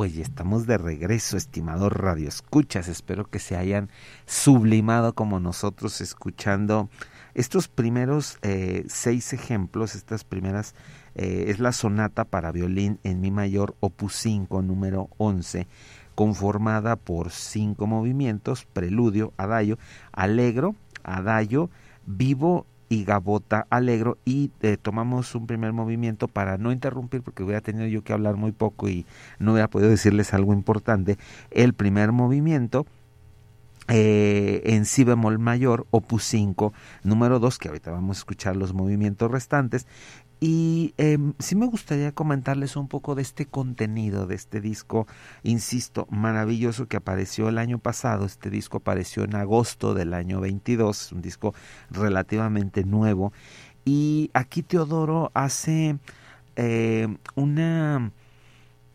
Pues 0.00 0.14
ya 0.14 0.22
estamos 0.22 0.66
de 0.66 0.78
regreso, 0.78 1.36
estimado 1.36 1.90
Radio 1.90 2.26
Escuchas. 2.26 2.88
Espero 2.88 3.26
que 3.28 3.38
se 3.38 3.54
hayan 3.54 3.90
sublimado 4.24 5.14
como 5.14 5.40
nosotros 5.40 6.00
escuchando 6.00 6.88
estos 7.34 7.68
primeros 7.68 8.38
eh, 8.40 8.86
seis 8.88 9.34
ejemplos, 9.34 9.94
estas 9.94 10.24
primeras, 10.24 10.74
eh, 11.16 11.44
es 11.48 11.60
la 11.60 11.72
sonata 11.72 12.24
para 12.24 12.50
violín 12.50 12.98
en 13.04 13.20
mi 13.20 13.30
mayor, 13.30 13.76
opus 13.80 14.14
5, 14.14 14.62
número 14.62 15.10
11, 15.18 15.66
conformada 16.14 16.96
por 16.96 17.30
cinco 17.30 17.86
movimientos, 17.86 18.64
preludio, 18.72 19.34
adagio, 19.36 19.78
alegro, 20.12 20.76
adagio, 21.02 21.68
vivo 22.06 22.64
y 22.90 23.04
Gabota 23.04 23.66
Alegro 23.70 24.18
y 24.26 24.50
eh, 24.60 24.76
tomamos 24.76 25.34
un 25.34 25.46
primer 25.46 25.72
movimiento 25.72 26.28
para 26.28 26.58
no 26.58 26.72
interrumpir 26.72 27.22
porque 27.22 27.44
hubiera 27.44 27.60
tenido 27.62 27.86
yo 27.86 28.02
que 28.02 28.12
hablar 28.12 28.36
muy 28.36 28.52
poco 28.52 28.88
y 28.88 29.06
no 29.38 29.52
hubiera 29.52 29.70
podido 29.70 29.88
decirles 29.88 30.34
algo 30.34 30.52
importante. 30.52 31.16
El 31.50 31.72
primer 31.72 32.10
movimiento 32.12 32.84
eh, 33.88 34.62
en 34.64 34.84
si 34.86 35.04
bemol 35.04 35.38
mayor, 35.38 35.86
opus 35.90 36.24
5, 36.24 36.72
número 37.04 37.38
2, 37.38 37.58
que 37.58 37.68
ahorita 37.68 37.92
vamos 37.92 38.18
a 38.18 38.20
escuchar 38.20 38.56
los 38.56 38.74
movimientos 38.74 39.30
restantes, 39.30 39.86
y 40.40 40.94
eh, 40.96 41.18
sí 41.38 41.54
me 41.54 41.66
gustaría 41.66 42.12
comentarles 42.12 42.74
un 42.76 42.88
poco 42.88 43.14
de 43.14 43.20
este 43.20 43.44
contenido, 43.44 44.26
de 44.26 44.36
este 44.36 44.62
disco, 44.62 45.06
insisto, 45.42 46.06
maravilloso 46.10 46.88
que 46.88 46.96
apareció 46.96 47.50
el 47.50 47.58
año 47.58 47.78
pasado. 47.78 48.24
Este 48.24 48.48
disco 48.48 48.78
apareció 48.78 49.24
en 49.24 49.36
agosto 49.36 49.92
del 49.92 50.14
año 50.14 50.40
22, 50.40 51.12
un 51.12 51.20
disco 51.20 51.54
relativamente 51.90 52.84
nuevo. 52.84 53.34
Y 53.84 54.30
aquí 54.32 54.62
Teodoro 54.62 55.30
hace 55.34 55.98
eh, 56.56 57.08
una 57.34 58.10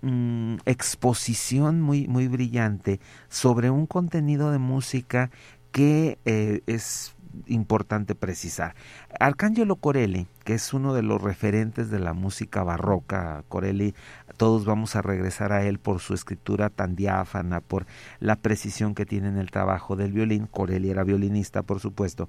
mm, 0.01 0.55
exposición 0.65 1.79
muy, 1.79 2.07
muy 2.07 2.27
brillante 2.27 2.99
sobre 3.29 3.69
un 3.69 3.85
contenido 3.85 4.51
de 4.51 4.57
música 4.57 5.29
que 5.71 6.17
eh, 6.25 6.61
es 6.65 7.14
importante 7.47 8.15
precisar. 8.15 8.75
Arcángelo 9.19 9.75
Corelli, 9.77 10.27
que 10.43 10.53
es 10.53 10.73
uno 10.73 10.93
de 10.93 11.01
los 11.01 11.21
referentes 11.21 11.89
de 11.89 11.99
la 11.99 12.13
música 12.13 12.63
barroca, 12.63 13.43
Corelli, 13.49 13.93
todos 14.37 14.65
vamos 14.65 14.95
a 14.95 15.01
regresar 15.01 15.51
a 15.51 15.65
él 15.65 15.79
por 15.79 15.99
su 15.99 16.13
escritura 16.13 16.69
tan 16.69 16.95
diáfana, 16.95 17.61
por 17.61 17.85
la 18.19 18.35
precisión 18.35 18.95
que 18.95 19.05
tiene 19.05 19.29
en 19.29 19.37
el 19.37 19.51
trabajo 19.51 19.95
del 19.95 20.11
violín. 20.11 20.47
Corelli 20.47 20.89
era 20.89 21.03
violinista, 21.03 21.63
por 21.63 21.79
supuesto. 21.79 22.27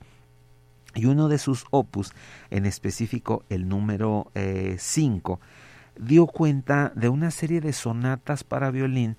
Y 0.95 1.07
uno 1.07 1.29
de 1.29 1.39
sus 1.39 1.67
opus, 1.71 2.13
en 2.51 2.65
específico 2.65 3.45
el 3.51 3.69
número 3.69 4.31
5, 4.79 5.41
eh, 5.43 5.47
dio 6.01 6.27
cuenta 6.27 6.93
de 6.95 7.09
una 7.09 7.31
serie 7.31 7.61
de 7.61 7.73
sonatas 7.73 8.45
para 8.45 8.71
violín 8.71 9.17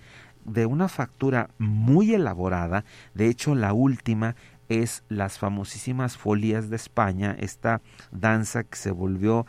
de 0.48 0.66
una 0.66 0.88
factura 0.88 1.50
muy 1.60 2.14
elaborada, 2.14 2.86
de 3.14 3.28
hecho 3.28 3.54
la 3.54 3.74
última 3.74 4.36
es 4.70 5.04
las 5.10 5.38
famosísimas 5.38 6.18
folías 6.18 6.70
de 6.70 6.76
España, 6.76 7.36
esta 7.40 7.82
danza 8.12 8.64
que 8.64 8.76
se 8.78 8.92
volvió 8.92 9.46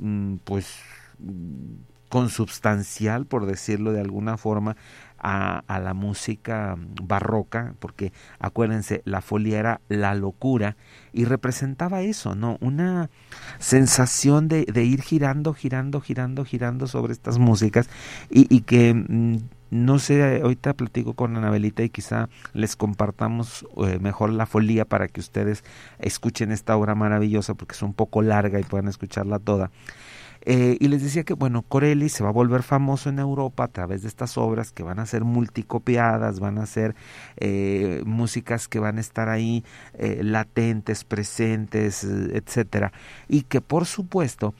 mm, 0.00 0.36
pues 0.44 0.78
consubstancial, 2.12 3.24
por 3.24 3.46
decirlo 3.46 3.92
de 3.92 4.02
alguna 4.02 4.36
forma, 4.36 4.76
a, 5.18 5.64
a, 5.66 5.80
la 5.80 5.94
música 5.94 6.76
barroca, 7.02 7.74
porque 7.78 8.12
acuérdense, 8.38 9.00
la 9.06 9.22
folía 9.22 9.58
era 9.58 9.80
la 9.88 10.14
locura 10.14 10.76
y 11.14 11.24
representaba 11.24 12.02
eso, 12.02 12.34
¿no? 12.34 12.58
Una 12.60 13.08
sensación 13.58 14.48
de, 14.48 14.66
de 14.66 14.84
ir 14.84 15.00
girando, 15.00 15.54
girando, 15.54 16.02
girando, 16.02 16.44
girando 16.44 16.86
sobre 16.86 17.14
estas 17.14 17.38
músicas 17.38 17.88
y, 18.28 18.54
y 18.54 18.60
que 18.60 18.92
mm, 18.92 19.38
no 19.72 19.98
sé, 19.98 20.42
ahorita 20.42 20.74
platico 20.74 21.14
con 21.14 21.34
Anabelita 21.34 21.82
y 21.82 21.88
quizá 21.88 22.28
les 22.52 22.76
compartamos 22.76 23.66
eh, 23.78 23.98
mejor 24.00 24.28
la 24.28 24.44
folía 24.44 24.84
para 24.84 25.08
que 25.08 25.18
ustedes 25.18 25.64
escuchen 25.98 26.52
esta 26.52 26.76
obra 26.76 26.94
maravillosa 26.94 27.54
porque 27.54 27.74
es 27.74 27.80
un 27.80 27.94
poco 27.94 28.20
larga 28.20 28.60
y 28.60 28.64
puedan 28.64 28.88
escucharla 28.88 29.38
toda. 29.38 29.70
Eh, 30.44 30.76
y 30.78 30.88
les 30.88 31.02
decía 31.02 31.22
que, 31.22 31.32
bueno, 31.32 31.62
Corelli 31.62 32.10
se 32.10 32.22
va 32.22 32.28
a 32.28 32.32
volver 32.32 32.62
famoso 32.62 33.08
en 33.08 33.18
Europa 33.18 33.64
a 33.64 33.68
través 33.68 34.02
de 34.02 34.08
estas 34.08 34.36
obras 34.36 34.72
que 34.72 34.82
van 34.82 34.98
a 34.98 35.06
ser 35.06 35.24
multicopiadas, 35.24 36.38
van 36.38 36.58
a 36.58 36.66
ser 36.66 36.94
eh, 37.38 38.02
músicas 38.04 38.68
que 38.68 38.78
van 38.78 38.98
a 38.98 39.00
estar 39.00 39.30
ahí 39.30 39.64
latentes, 40.20 41.04
presentes, 41.04 42.04
etcétera, 42.04 42.92
y 43.26 43.42
que 43.42 43.62
por 43.62 43.86
supuesto 43.86 44.52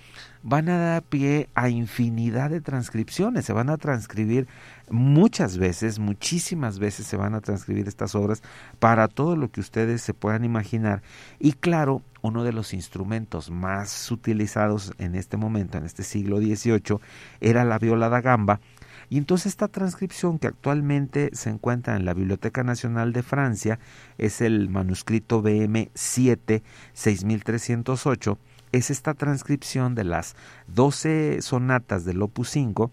van 0.42 0.68
a 0.68 0.78
dar 0.78 1.02
pie 1.02 1.48
a 1.54 1.68
infinidad 1.68 2.50
de 2.50 2.60
transcripciones, 2.60 3.44
se 3.44 3.52
van 3.52 3.70
a 3.70 3.76
transcribir 3.76 4.48
muchas 4.92 5.56
veces, 5.58 5.98
muchísimas 5.98 6.78
veces 6.78 7.06
se 7.06 7.16
van 7.16 7.34
a 7.34 7.40
transcribir 7.40 7.88
estas 7.88 8.14
obras 8.14 8.42
para 8.78 9.08
todo 9.08 9.36
lo 9.36 9.50
que 9.50 9.60
ustedes 9.60 10.02
se 10.02 10.14
puedan 10.14 10.44
imaginar. 10.44 11.02
Y 11.40 11.52
claro, 11.52 12.02
uno 12.20 12.44
de 12.44 12.52
los 12.52 12.74
instrumentos 12.74 13.50
más 13.50 14.10
utilizados 14.10 14.92
en 14.98 15.14
este 15.14 15.36
momento, 15.36 15.78
en 15.78 15.84
este 15.84 16.04
siglo 16.04 16.38
XVIII, 16.38 16.98
era 17.40 17.64
la 17.64 17.78
viola 17.78 18.08
da 18.08 18.20
gamba. 18.20 18.60
Y 19.08 19.18
entonces 19.18 19.46
esta 19.46 19.68
transcripción 19.68 20.38
que 20.38 20.46
actualmente 20.46 21.30
se 21.32 21.50
encuentra 21.50 21.96
en 21.96 22.04
la 22.04 22.14
Biblioteca 22.14 22.62
Nacional 22.62 23.12
de 23.12 23.22
Francia 23.22 23.78
es 24.18 24.40
el 24.40 24.68
manuscrito 24.68 25.42
BM 25.42 25.90
7 25.94 26.62
6308 26.92 28.38
es 28.72 28.90
esta 28.90 29.12
transcripción 29.12 29.94
de 29.94 30.04
las 30.04 30.34
12 30.68 31.42
sonatas 31.42 32.06
del 32.06 32.22
Opus 32.22 32.48
5 32.48 32.90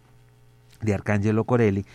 de 0.82 0.94
Arcangelo 0.94 1.44
Corelli 1.46 1.86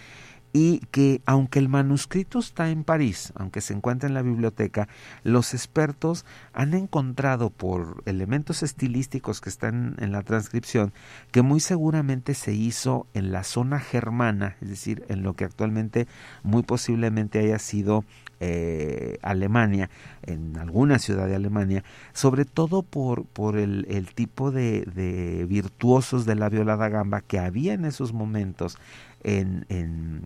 y 0.56 0.78
que 0.92 1.20
aunque 1.26 1.58
el 1.58 1.68
manuscrito 1.68 2.38
está 2.38 2.70
en 2.70 2.84
París, 2.84 3.32
aunque 3.34 3.60
se 3.60 3.74
encuentra 3.74 4.08
en 4.08 4.14
la 4.14 4.22
biblioteca, 4.22 4.86
los 5.24 5.52
expertos 5.52 6.24
han 6.52 6.74
encontrado 6.74 7.50
por 7.50 8.04
elementos 8.06 8.62
estilísticos 8.62 9.40
que 9.40 9.50
están 9.50 9.96
en 9.98 10.12
la 10.12 10.22
transcripción 10.22 10.92
que 11.32 11.42
muy 11.42 11.58
seguramente 11.58 12.34
se 12.34 12.54
hizo 12.54 13.08
en 13.14 13.32
la 13.32 13.42
zona 13.42 13.80
germana, 13.80 14.56
es 14.60 14.68
decir, 14.68 15.04
en 15.08 15.24
lo 15.24 15.34
que 15.34 15.44
actualmente 15.44 16.06
muy 16.44 16.62
posiblemente 16.62 17.40
haya 17.40 17.58
sido 17.58 18.04
eh, 18.38 19.18
Alemania, 19.22 19.90
en 20.22 20.56
alguna 20.58 20.98
ciudad 20.98 21.26
de 21.26 21.34
Alemania, 21.34 21.82
sobre 22.12 22.44
todo 22.44 22.82
por, 22.82 23.24
por 23.24 23.56
el, 23.56 23.86
tipo 24.14 24.52
de, 24.52 24.82
de, 24.82 25.46
virtuosos 25.46 26.26
de 26.26 26.34
la 26.34 26.48
violada 26.48 26.88
gamba 26.88 27.22
que 27.22 27.38
había 27.38 27.72
en 27.72 27.84
esos 27.84 28.12
momentos 28.12 28.78
en, 29.24 29.66
en, 29.68 30.22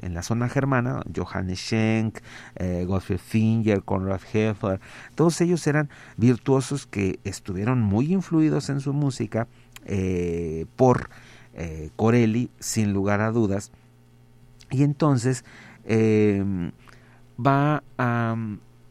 en 0.00 0.14
la 0.14 0.22
zona 0.22 0.48
germana, 0.48 1.02
Johannes 1.14 1.58
Schenk, 1.58 2.18
eh, 2.56 2.84
Gottfried 2.86 3.18
Finger, 3.18 3.82
Konrad 3.82 4.20
Heffer, 4.32 4.80
todos 5.14 5.40
ellos 5.40 5.66
eran 5.66 5.90
virtuosos 6.16 6.86
que 6.86 7.20
estuvieron 7.24 7.80
muy 7.80 8.12
influidos 8.12 8.70
en 8.70 8.80
su 8.80 8.92
música 8.92 9.46
eh, 9.84 10.66
por 10.76 11.10
eh, 11.54 11.90
Corelli, 11.96 12.50
sin 12.58 12.92
lugar 12.92 13.20
a 13.20 13.30
dudas, 13.30 13.70
y 14.70 14.82
entonces 14.82 15.44
va 17.38 17.82
a, 17.96 18.36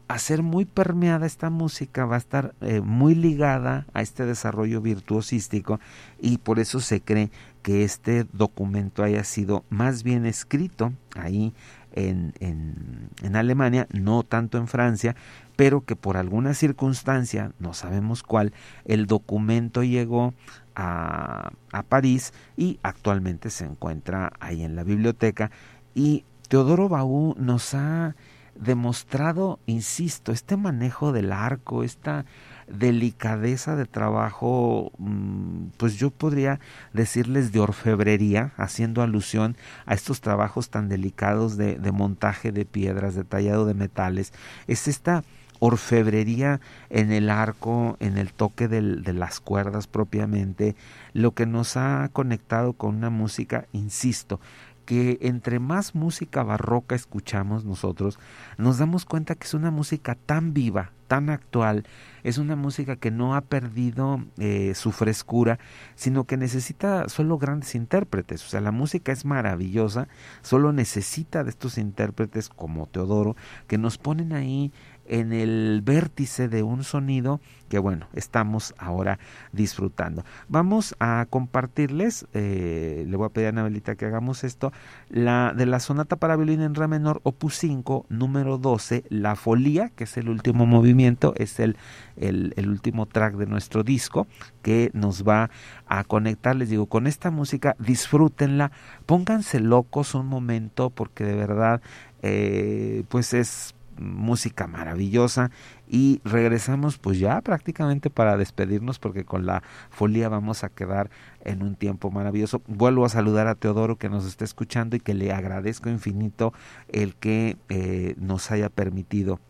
a, 0.08 0.18
ser 0.18 0.42
muy 0.42 0.64
permeada 0.64 1.26
esta 1.26 1.50
música, 1.50 2.06
va 2.06 2.16
a 2.16 2.18
estar 2.18 2.54
eh, 2.60 2.80
muy 2.80 3.14
ligada 3.14 3.86
a 3.94 4.02
este 4.02 4.24
desarrollo 4.24 4.80
virtuosístico 4.80 5.80
y 6.20 6.38
por 6.38 6.58
eso 6.58 6.80
se 6.80 7.00
cree 7.00 7.30
que 7.62 7.84
este 7.84 8.24
documento 8.32 9.02
haya 9.02 9.24
sido 9.24 9.64
más 9.68 10.02
bien 10.02 10.26
escrito 10.26 10.92
ahí 11.14 11.52
en, 11.92 12.32
en, 12.40 13.10
en 13.22 13.36
Alemania, 13.36 13.86
no 13.92 14.22
tanto 14.22 14.58
en 14.58 14.68
Francia, 14.68 15.16
pero 15.56 15.80
que 15.80 15.96
por 15.96 16.16
alguna 16.16 16.54
circunstancia, 16.54 17.52
no 17.58 17.74
sabemos 17.74 18.22
cuál, 18.22 18.52
el 18.84 19.06
documento 19.06 19.82
llegó 19.82 20.34
a, 20.74 21.50
a 21.72 21.82
París 21.82 22.32
y 22.56 22.78
actualmente 22.82 23.50
se 23.50 23.64
encuentra 23.64 24.32
ahí 24.38 24.62
en 24.62 24.76
la 24.76 24.84
biblioteca. 24.84 25.50
Y 25.94 26.24
Teodoro 26.48 26.88
Baú 26.88 27.34
nos 27.38 27.74
ha 27.74 28.14
demostrado, 28.60 29.58
insisto, 29.66 30.32
este 30.32 30.56
manejo 30.56 31.12
del 31.12 31.32
arco, 31.32 31.84
esta 31.84 32.24
delicadeza 32.66 33.76
de 33.76 33.86
trabajo, 33.86 34.92
mm, 34.98 35.68
pues 35.76 35.96
yo 35.96 36.10
podría 36.10 36.60
decirles 36.92 37.52
de 37.52 37.60
orfebrería, 37.60 38.52
haciendo 38.56 39.02
alusión 39.02 39.56
a 39.86 39.94
estos 39.94 40.20
trabajos 40.20 40.68
tan 40.68 40.88
delicados 40.88 41.56
de, 41.56 41.76
de 41.76 41.92
montaje 41.92 42.52
de 42.52 42.64
piedras, 42.64 43.14
de 43.14 43.24
tallado 43.24 43.64
de 43.64 43.74
metales, 43.74 44.32
es 44.66 44.88
esta 44.88 45.24
orfebrería 45.60 46.60
en 46.90 47.12
el 47.12 47.30
arco, 47.30 47.96
en 48.00 48.18
el 48.18 48.32
toque 48.32 48.68
del, 48.68 49.02
de 49.02 49.12
las 49.12 49.40
cuerdas 49.40 49.86
propiamente, 49.86 50.76
lo 51.12 51.32
que 51.32 51.46
nos 51.46 51.76
ha 51.76 52.08
conectado 52.12 52.74
con 52.74 52.96
una 52.96 53.10
música, 53.10 53.66
insisto, 53.72 54.40
que 54.88 55.18
entre 55.20 55.58
más 55.58 55.94
música 55.94 56.42
barroca 56.42 56.94
escuchamos 56.94 57.66
nosotros, 57.66 58.18
nos 58.56 58.78
damos 58.78 59.04
cuenta 59.04 59.34
que 59.34 59.46
es 59.46 59.52
una 59.52 59.70
música 59.70 60.14
tan 60.14 60.54
viva, 60.54 60.92
tan 61.08 61.28
actual, 61.28 61.84
es 62.24 62.38
una 62.38 62.56
música 62.56 62.96
que 62.96 63.10
no 63.10 63.34
ha 63.34 63.42
perdido 63.42 64.24
eh, 64.38 64.72
su 64.74 64.92
frescura, 64.92 65.58
sino 65.94 66.24
que 66.24 66.38
necesita 66.38 67.10
solo 67.10 67.36
grandes 67.36 67.74
intérpretes. 67.74 68.42
O 68.46 68.48
sea, 68.48 68.62
la 68.62 68.72
música 68.72 69.12
es 69.12 69.26
maravillosa, 69.26 70.08
solo 70.40 70.72
necesita 70.72 71.44
de 71.44 71.50
estos 71.50 71.76
intérpretes 71.76 72.48
como 72.48 72.86
Teodoro, 72.86 73.36
que 73.66 73.76
nos 73.76 73.98
ponen 73.98 74.32
ahí 74.32 74.72
en 75.08 75.32
el 75.32 75.82
vértice 75.84 76.48
de 76.48 76.62
un 76.62 76.84
sonido 76.84 77.40
que 77.68 77.78
bueno, 77.78 78.06
estamos 78.14 78.74
ahora 78.78 79.18
disfrutando. 79.52 80.24
Vamos 80.48 80.96
a 81.00 81.26
compartirles, 81.28 82.26
eh, 82.32 83.04
le 83.06 83.16
voy 83.16 83.26
a 83.26 83.28
pedir 83.28 83.46
a 83.46 83.50
Anabelita 83.50 83.94
que 83.94 84.06
hagamos 84.06 84.42
esto, 84.42 84.72
la 85.08 85.52
de 85.54 85.66
la 85.66 85.80
sonata 85.80 86.16
para 86.16 86.36
violín 86.36 86.62
en 86.62 86.74
re 86.74 86.88
menor, 86.88 87.20
opus 87.22 87.56
5, 87.56 88.06
número 88.08 88.58
12, 88.58 89.04
La 89.10 89.36
Folía, 89.36 89.90
que 89.90 90.04
es 90.04 90.16
el 90.16 90.28
último 90.28 90.66
movimiento, 90.66 91.34
es 91.36 91.60
el, 91.60 91.76
el, 92.16 92.68
último 92.68 93.06
track 93.06 93.34
de 93.34 93.46
nuestro 93.46 93.82
disco, 93.82 94.26
que 94.62 94.90
nos 94.94 95.26
va 95.26 95.50
a 95.86 96.04
conectar, 96.04 96.56
les 96.56 96.70
digo, 96.70 96.86
con 96.86 97.06
esta 97.06 97.30
música, 97.30 97.76
disfrútenla, 97.78 98.72
pónganse 99.06 99.60
locos 99.60 100.14
un 100.14 100.26
momento, 100.26 100.90
porque 100.90 101.24
de 101.24 101.34
verdad, 101.34 101.82
eh, 102.22 103.04
pues 103.08 103.34
es 103.34 103.74
música 103.98 104.66
maravillosa 104.66 105.50
y 105.88 106.20
regresamos 106.24 106.98
pues 106.98 107.18
ya 107.18 107.40
prácticamente 107.40 108.10
para 108.10 108.36
despedirnos 108.36 108.98
porque 108.98 109.24
con 109.24 109.46
la 109.46 109.62
folía 109.90 110.28
vamos 110.28 110.64
a 110.64 110.68
quedar 110.68 111.10
en 111.44 111.62
un 111.62 111.76
tiempo 111.76 112.10
maravilloso. 112.10 112.62
Vuelvo 112.66 113.04
a 113.04 113.08
saludar 113.08 113.46
a 113.46 113.54
Teodoro 113.54 113.96
que 113.96 114.08
nos 114.08 114.26
está 114.26 114.44
escuchando 114.44 114.96
y 114.96 115.00
que 115.00 115.14
le 115.14 115.32
agradezco 115.32 115.88
infinito 115.88 116.52
el 116.88 117.14
que 117.14 117.56
eh, 117.68 118.14
nos 118.18 118.50
haya 118.50 118.68
permitido 118.68 119.40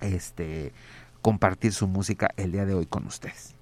este 0.00 0.72
compartir 1.20 1.72
su 1.72 1.86
música 1.86 2.30
el 2.36 2.52
día 2.52 2.66
de 2.66 2.74
hoy 2.74 2.86
con 2.86 3.06
ustedes. 3.06 3.54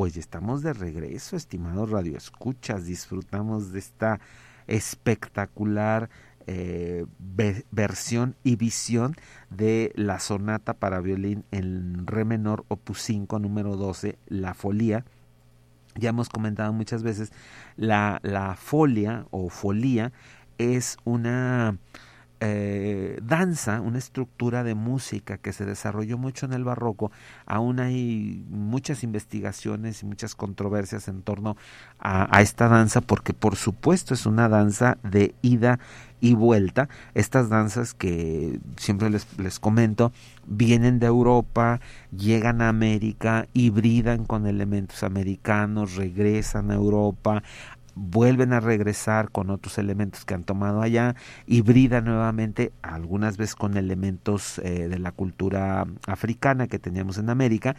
Pues 0.00 0.14
ya 0.14 0.20
estamos 0.20 0.62
de 0.62 0.72
regreso, 0.72 1.36
estimados 1.36 1.90
radioescuchas. 1.90 2.86
Disfrutamos 2.86 3.70
de 3.70 3.80
esta 3.80 4.18
espectacular 4.66 6.08
eh, 6.46 7.04
versión 7.70 8.34
y 8.42 8.56
visión 8.56 9.14
de 9.50 9.92
la 9.96 10.18
sonata 10.18 10.72
para 10.72 11.02
violín 11.02 11.44
en 11.50 12.06
re 12.06 12.24
menor 12.24 12.64
opus 12.68 13.02
5 13.02 13.40
número 13.40 13.76
12, 13.76 14.16
La 14.26 14.54
Folía. 14.54 15.04
Ya 15.96 16.08
hemos 16.08 16.30
comentado 16.30 16.72
muchas 16.72 17.02
veces, 17.02 17.30
la, 17.76 18.20
la 18.22 18.56
folia 18.56 19.26
o 19.30 19.50
folía 19.50 20.12
es 20.56 20.96
una 21.04 21.76
eh, 22.42 23.18
danza, 23.22 23.82
una 23.82 23.98
estructura 23.98 24.64
de 24.64 24.74
música 24.74 25.36
que 25.36 25.52
se 25.52 25.66
desarrolló 25.66 26.16
mucho 26.16 26.46
en 26.46 26.54
el 26.54 26.64
barroco, 26.64 27.12
aún 27.44 27.80
hay 27.80 28.44
muchas 28.48 29.04
investigaciones 29.04 30.02
y 30.02 30.06
muchas 30.06 30.34
controversias 30.34 31.08
en 31.08 31.20
torno 31.20 31.58
a, 31.98 32.40
esta 32.40 32.68
danza, 32.68 33.02
porque 33.02 33.34
por 33.34 33.56
supuesto 33.56 34.14
es 34.14 34.24
una 34.24 34.48
danza 34.48 34.96
de 35.02 35.34
ida 35.42 35.80
y 36.20 36.34
vuelta. 36.34 36.88
Estas 37.14 37.50
danzas 37.50 37.92
que 37.92 38.58
siempre 38.76 39.10
les, 39.10 39.26
les 39.38 39.60
comento 39.60 40.12
vienen 40.46 40.98
de 40.98 41.06
Europa, 41.06 41.80
llegan 42.10 42.62
a 42.62 42.68
América, 42.68 43.46
hibridan 43.52 44.24
con 44.24 44.46
elementos 44.46 45.02
americanos, 45.02 45.96
regresan 45.96 46.70
a 46.70 46.74
Europa, 46.74 47.42
vuelven 47.94 48.52
a 48.52 48.60
regresar 48.60 49.30
con 49.30 49.50
otros 49.50 49.78
elementos 49.78 50.24
que 50.24 50.34
han 50.34 50.44
tomado 50.44 50.82
allá, 50.82 51.16
hibrida 51.46 52.00
nuevamente, 52.00 52.72
algunas 52.82 53.36
veces 53.36 53.54
con 53.54 53.76
elementos 53.76 54.58
eh, 54.58 54.88
de 54.88 54.98
la 54.98 55.12
cultura 55.12 55.86
africana 56.06 56.66
que 56.66 56.78
teníamos 56.78 57.18
en 57.18 57.30
América, 57.30 57.76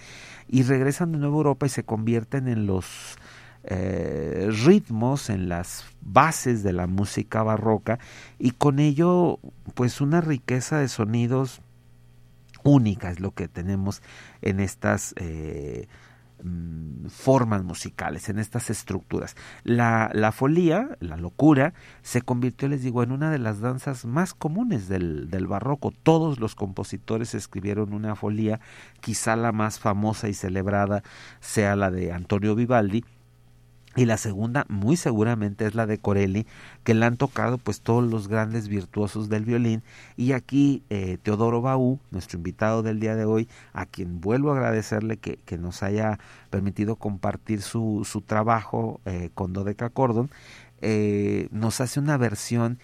y 0.47 0.63
regresan 0.63 1.11
de 1.11 1.19
nuevo 1.19 1.35
a 1.35 1.39
Europa 1.39 1.65
y 1.65 1.69
se 1.69 1.83
convierten 1.83 2.47
en 2.47 2.65
los 2.65 3.17
eh, 3.63 4.49
ritmos, 4.63 5.29
en 5.29 5.47
las 5.49 5.85
bases 6.01 6.63
de 6.63 6.73
la 6.73 6.87
música 6.87 7.43
barroca, 7.43 7.99
y 8.39 8.51
con 8.51 8.79
ello, 8.79 9.39
pues 9.75 10.01
una 10.01 10.21
riqueza 10.21 10.79
de 10.79 10.87
sonidos 10.87 11.61
única 12.63 13.11
es 13.11 13.19
lo 13.19 13.31
que 13.31 13.47
tenemos 13.47 14.01
en 14.41 14.59
estas 14.59 15.13
eh, 15.17 15.87
Mm, 16.43 17.07
formas 17.07 17.63
musicales, 17.63 18.29
en 18.29 18.39
estas 18.39 18.69
estructuras. 18.71 19.35
La, 19.63 20.09
la, 20.13 20.31
folía, 20.31 20.97
la 20.99 21.15
locura, 21.17 21.73
se 22.01 22.23
convirtió, 22.23 22.67
les 22.67 22.81
digo, 22.81 23.03
en 23.03 23.11
una 23.11 23.29
de 23.29 23.37
las 23.37 23.59
danzas 23.59 24.05
más 24.05 24.33
comunes 24.33 24.87
del, 24.87 25.29
del 25.29 25.45
barroco. 25.45 25.91
Todos 26.03 26.39
los 26.39 26.55
compositores 26.55 27.35
escribieron 27.35 27.93
una 27.93 28.15
folía, 28.15 28.59
quizá 29.01 29.35
la 29.35 29.51
más 29.51 29.79
famosa 29.79 30.29
y 30.29 30.33
celebrada 30.33 31.03
sea 31.41 31.75
la 31.75 31.91
de 31.91 32.11
Antonio 32.11 32.55
Vivaldi, 32.55 33.03
y 33.95 34.05
la 34.05 34.17
segunda 34.17 34.65
muy 34.69 34.95
seguramente 34.95 35.65
es 35.65 35.75
la 35.75 35.85
de 35.85 35.97
Corelli 35.97 36.47
que 36.83 36.93
la 36.93 37.07
han 37.07 37.17
tocado 37.17 37.57
pues 37.57 37.81
todos 37.81 38.09
los 38.09 38.29
grandes 38.29 38.69
virtuosos 38.69 39.27
del 39.27 39.43
violín. 39.43 39.83
Y 40.15 40.31
aquí 40.31 40.83
eh, 40.89 41.17
Teodoro 41.21 41.61
Baú 41.61 41.99
nuestro 42.09 42.37
invitado 42.37 42.83
del 42.83 43.01
día 43.01 43.15
de 43.15 43.25
hoy 43.25 43.49
a 43.73 43.85
quien 43.85 44.21
vuelvo 44.21 44.51
a 44.51 44.55
agradecerle 44.55 45.17
que, 45.17 45.37
que 45.45 45.57
nos 45.57 45.83
haya 45.83 46.19
permitido 46.49 46.95
compartir 46.95 47.61
su, 47.61 48.07
su 48.09 48.21
trabajo 48.21 49.01
eh, 49.05 49.29
con 49.33 49.51
Dodeca 49.51 49.89
Cordon 49.89 50.29
eh, 50.81 51.47
nos 51.51 51.81
hace 51.81 51.99
una 51.99 52.17
versión 52.17 52.79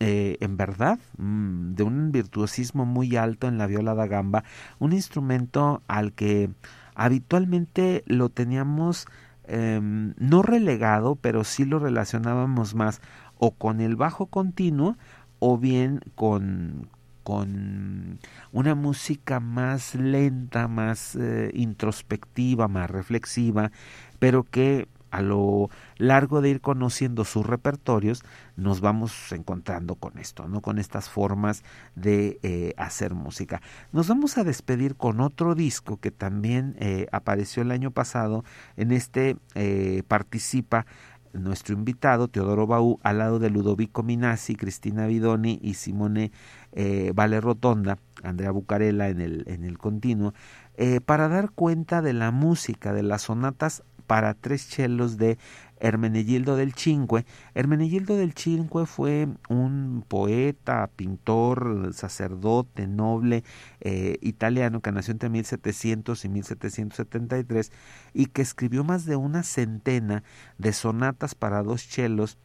en 0.00 0.56
verdad 0.56 0.98
mm, 1.16 1.74
de 1.74 1.84
un 1.84 2.10
virtuosismo 2.10 2.86
muy 2.86 3.16
alto 3.16 3.46
en 3.46 3.56
la 3.56 3.68
viola 3.68 3.94
da 3.94 4.08
gamba 4.08 4.42
un 4.80 4.92
instrumento 4.92 5.80
al 5.86 6.12
que 6.12 6.50
habitualmente 6.96 8.02
lo 8.06 8.30
teníamos 8.30 9.06
Em, 9.52 10.14
no 10.16 10.42
relegado, 10.42 11.16
pero 11.16 11.42
sí 11.42 11.64
lo 11.64 11.80
relacionábamos 11.80 12.76
más 12.76 13.00
o 13.36 13.50
con 13.50 13.80
el 13.80 13.96
bajo 13.96 14.26
continuo 14.26 14.96
o 15.40 15.58
bien 15.58 16.00
con, 16.14 16.88
con 17.24 18.20
una 18.52 18.76
música 18.76 19.40
más 19.40 19.96
lenta, 19.96 20.68
más 20.68 21.16
eh, 21.16 21.50
introspectiva, 21.52 22.68
más 22.68 22.88
reflexiva, 22.92 23.72
pero 24.20 24.44
que 24.44 24.86
a 25.10 25.22
lo 25.22 25.70
largo 25.96 26.40
de 26.40 26.50
ir 26.50 26.60
conociendo 26.60 27.24
sus 27.24 27.46
repertorios, 27.46 28.22
nos 28.56 28.80
vamos 28.80 29.32
encontrando 29.32 29.94
con 29.96 30.18
esto, 30.18 30.48
¿no? 30.48 30.60
Con 30.60 30.78
estas 30.78 31.08
formas 31.08 31.64
de 31.94 32.38
eh, 32.42 32.74
hacer 32.76 33.14
música. 33.14 33.60
Nos 33.92 34.08
vamos 34.08 34.38
a 34.38 34.44
despedir 34.44 34.96
con 34.96 35.20
otro 35.20 35.54
disco 35.54 35.98
que 35.98 36.10
también 36.10 36.76
eh, 36.78 37.06
apareció 37.12 37.62
el 37.62 37.70
año 37.70 37.90
pasado. 37.90 38.44
En 38.76 38.92
este 38.92 39.36
eh, 39.54 40.02
participa 40.06 40.86
nuestro 41.32 41.74
invitado, 41.74 42.26
Teodoro 42.28 42.66
Baú, 42.66 42.98
al 43.02 43.18
lado 43.18 43.38
de 43.38 43.50
Ludovico 43.50 44.02
Minasi, 44.02 44.56
Cristina 44.56 45.06
Vidoni 45.06 45.60
y 45.62 45.74
Simone 45.74 46.32
Vale 47.14 47.40
Rotonda, 47.40 47.98
Andrea 48.24 48.50
Bucarella 48.50 49.08
en 49.08 49.20
el, 49.20 49.44
en 49.46 49.62
el 49.62 49.78
continuo, 49.78 50.34
para 51.06 51.28
dar 51.28 51.50
cuenta 51.50 52.02
de 52.02 52.14
la 52.14 52.32
música, 52.32 52.92
de 52.92 53.04
las 53.04 53.22
sonatas 53.22 53.84
para 54.10 54.34
tres 54.34 54.68
chelos 54.68 55.18
de 55.18 55.38
Hermenegildo 55.78 56.56
del 56.56 56.74
Cinque. 56.74 57.24
Hermenegildo 57.54 58.16
del 58.16 58.32
Cinque 58.32 58.84
fue 58.84 59.28
un 59.48 60.04
poeta, 60.08 60.90
pintor, 60.96 61.90
sacerdote, 61.94 62.88
noble 62.88 63.44
eh, 63.80 64.18
italiano 64.20 64.80
que 64.80 64.90
nació 64.90 65.12
entre 65.12 65.28
1700 65.28 66.24
y 66.24 66.28
1773 66.28 67.70
y 68.12 68.26
que 68.26 68.42
escribió 68.42 68.82
más 68.82 69.04
de 69.04 69.14
una 69.14 69.44
centena 69.44 70.24
de 70.58 70.72
sonatas 70.72 71.36
para 71.36 71.62
dos 71.62 71.88
chelos 71.88 72.36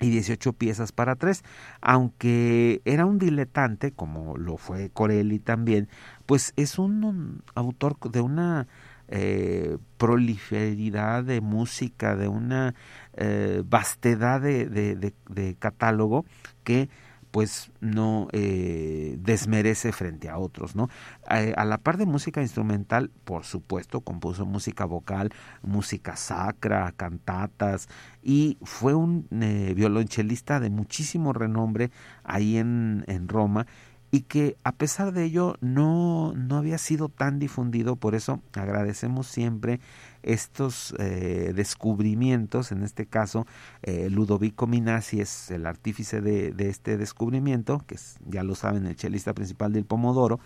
y 0.00 0.10
18 0.10 0.54
piezas 0.54 0.90
para 0.90 1.14
tres, 1.14 1.44
aunque 1.82 2.82
era 2.84 3.06
un 3.06 3.20
diletante, 3.20 3.92
como 3.92 4.36
lo 4.36 4.56
fue 4.56 4.90
Corelli 4.90 5.38
también, 5.38 5.88
pues 6.26 6.52
es 6.56 6.80
un 6.80 7.44
autor 7.54 7.96
de 8.10 8.20
una 8.20 8.66
eh, 9.08 9.76
proliferidad 9.98 11.24
de 11.24 11.40
música, 11.40 12.16
de 12.16 12.28
una 12.28 12.74
eh, 13.14 13.62
vastedad 13.64 14.40
de, 14.40 14.66
de, 14.68 15.56
catálogo 15.58 16.24
que 16.62 16.88
pues 17.30 17.72
no 17.80 18.28
eh, 18.30 19.16
desmerece 19.18 19.90
frente 19.90 20.28
a 20.28 20.38
otros, 20.38 20.76
¿no? 20.76 20.88
a 21.26 21.64
la 21.64 21.78
par 21.78 21.96
de 21.96 22.06
música 22.06 22.40
instrumental, 22.40 23.10
por 23.24 23.44
supuesto, 23.44 24.02
compuso 24.02 24.46
música 24.46 24.84
vocal, 24.84 25.30
música 25.60 26.14
sacra, 26.14 26.92
cantatas 26.96 27.88
y 28.22 28.56
fue 28.62 28.94
un 28.94 29.26
violonchelista 29.30 30.60
de 30.60 30.70
muchísimo 30.70 31.32
renombre 31.32 31.90
ahí 32.22 32.56
en 32.56 33.04
Roma 33.26 33.66
y 34.14 34.20
que 34.20 34.56
a 34.62 34.70
pesar 34.70 35.12
de 35.12 35.24
ello 35.24 35.56
no, 35.60 36.34
no 36.36 36.56
había 36.56 36.78
sido 36.78 37.08
tan 37.08 37.40
difundido, 37.40 37.96
por 37.96 38.14
eso 38.14 38.40
agradecemos 38.52 39.26
siempre 39.26 39.80
estos 40.22 40.94
eh, 41.00 41.50
descubrimientos, 41.52 42.70
en 42.70 42.84
este 42.84 43.06
caso 43.06 43.44
eh, 43.82 44.08
Ludovico 44.10 44.68
Minasi 44.68 45.20
es 45.20 45.50
el 45.50 45.66
artífice 45.66 46.20
de, 46.20 46.54
este 46.58 46.96
descubrimiento, 46.96 47.82
que 47.88 47.96
ya 48.24 48.44
lo 48.44 48.54
saben, 48.54 48.86
el 48.86 48.94
chelista 48.94 49.34
principal 49.34 49.72
del 49.72 49.84
Pomodoro, 49.84 50.38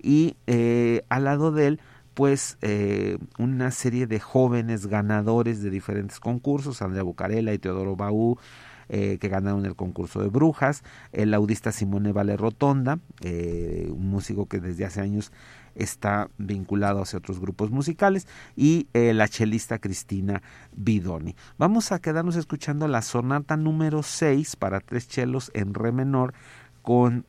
y 0.00 0.36
eh, 0.46 1.02
al 1.08 1.24
lado 1.24 1.50
de 1.50 1.66
él 1.66 1.80
pues 2.14 2.56
una 3.38 3.72
serie 3.72 4.06
de 4.06 4.20
jóvenes 4.20 4.86
ganadores 4.86 5.60
de 5.60 5.70
diferentes 5.70 6.20
concursos, 6.20 6.82
Andrea 6.82 7.02
Bucarela 7.02 7.52
y 7.52 7.58
Teodoro 7.58 7.96
Baú, 7.96 8.38
eh, 8.88 9.18
que 9.20 9.28
ganaron 9.28 9.66
el 9.66 9.76
concurso 9.76 10.22
de 10.22 10.28
brujas, 10.28 10.82
el 11.12 11.34
audista 11.34 11.72
Simone 11.72 12.12
Vale 12.12 12.36
Rotonda, 12.36 12.98
eh, 13.20 13.88
un 13.90 14.08
músico 14.08 14.46
que 14.46 14.60
desde 14.60 14.86
hace 14.86 15.00
años 15.02 15.30
está 15.74 16.30
vinculado 16.38 17.02
hacia 17.02 17.18
otros 17.18 17.38
grupos 17.38 17.70
musicales 17.70 18.26
y 18.56 18.88
eh, 18.94 19.12
la 19.12 19.28
chelista 19.28 19.78
Cristina 19.78 20.42
Bidoni. 20.72 21.36
Vamos 21.58 21.92
a 21.92 21.98
quedarnos 21.98 22.36
escuchando 22.36 22.88
la 22.88 23.02
sonata 23.02 23.58
número 23.58 24.02
6 24.02 24.56
para 24.56 24.80
tres 24.80 25.06
chelos 25.06 25.50
en 25.52 25.74
re 25.74 25.92
menor 25.92 26.32
con 26.80 27.26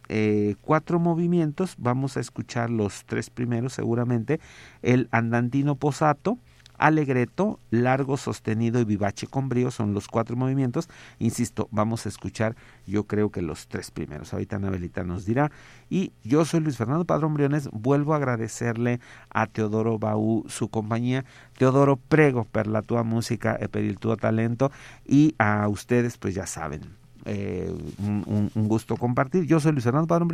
cuatro 0.62 0.99
movimientos. 0.99 1.76
Vamos 1.78 2.16
a 2.16 2.22
escuchar 2.22 2.70
los 2.70 3.03
tres 3.03 3.30
primeros 3.30 3.74
seguramente. 3.74 4.39
El 4.82 5.10
andantino 5.12 5.76
posato, 5.76 6.38
Alegreto, 6.80 7.60
largo, 7.70 8.18
sostenido 8.18 8.80
y 8.80 8.86
vivace 8.86 9.28
con 9.28 9.50
brío 9.50 9.72
son 9.72 9.94
los 9.94 10.08
cuatro 10.08 10.36
movimientos. 10.36 10.90
Insisto, 11.20 11.68
vamos 11.72 12.06
a 12.06 12.10
escuchar 12.10 12.56
yo 12.88 13.06
creo 13.06 13.30
que 13.30 13.42
los 13.42 13.68
tres 13.68 13.92
primeros. 13.92 14.34
Ahorita 14.34 14.56
Anabelita 14.56 15.04
nos 15.04 15.26
dirá. 15.26 15.52
Y 15.90 16.12
yo 16.24 16.46
soy 16.46 16.60
Luis 16.62 16.78
Fernando 16.78 17.06
Padrón 17.06 17.34
Briones. 17.34 17.70
Vuelvo 17.72 18.14
a 18.14 18.18
agradecerle 18.18 19.00
a 19.30 19.48
Teodoro 19.48 20.00
Baú 20.00 20.46
su 20.48 20.70
compañía. 20.70 21.26
Teodoro, 21.58 21.98
prego 21.98 22.46
per 22.46 22.68
la 22.68 22.82
tua 22.82 23.04
música 23.04 23.58
e 23.60 23.68
per 23.68 23.84
il 23.84 24.00
talento. 24.00 24.72
Y 25.06 25.36
a 25.38 25.68
ustedes, 25.68 26.18
pues 26.18 26.36
ya 26.36 26.48
saben, 26.48 26.82
eh, 27.26 27.74
un, 28.00 28.52
gusto 28.68 28.98
compartir. 28.98 29.46
Yo 29.46 29.60
soy 29.60 29.72
Luis 29.72 29.84
Fernando 29.84 30.08
Padrón 30.08 30.30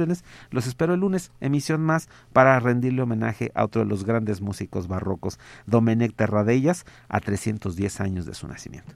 los 0.52 0.68
espero 0.68 0.94
el 0.94 1.00
lunes, 1.00 1.32
emisión 1.40 1.82
más, 1.82 2.10
para 2.34 2.60
rendirle 2.60 3.02
homenaje 3.02 3.52
a 3.56 3.64
otro 3.64 3.84
de 3.84 3.88
los 3.88 4.04
grandes 4.04 4.42
músicos 4.42 4.88
barrocos, 4.88 5.40
Domenech 5.66 6.16
Terradellas, 6.16 6.86
a 7.10 7.20
310 7.20 8.02
años 8.02 8.26
de 8.26 8.34
su 8.34 8.48
nacimiento. 8.48 8.96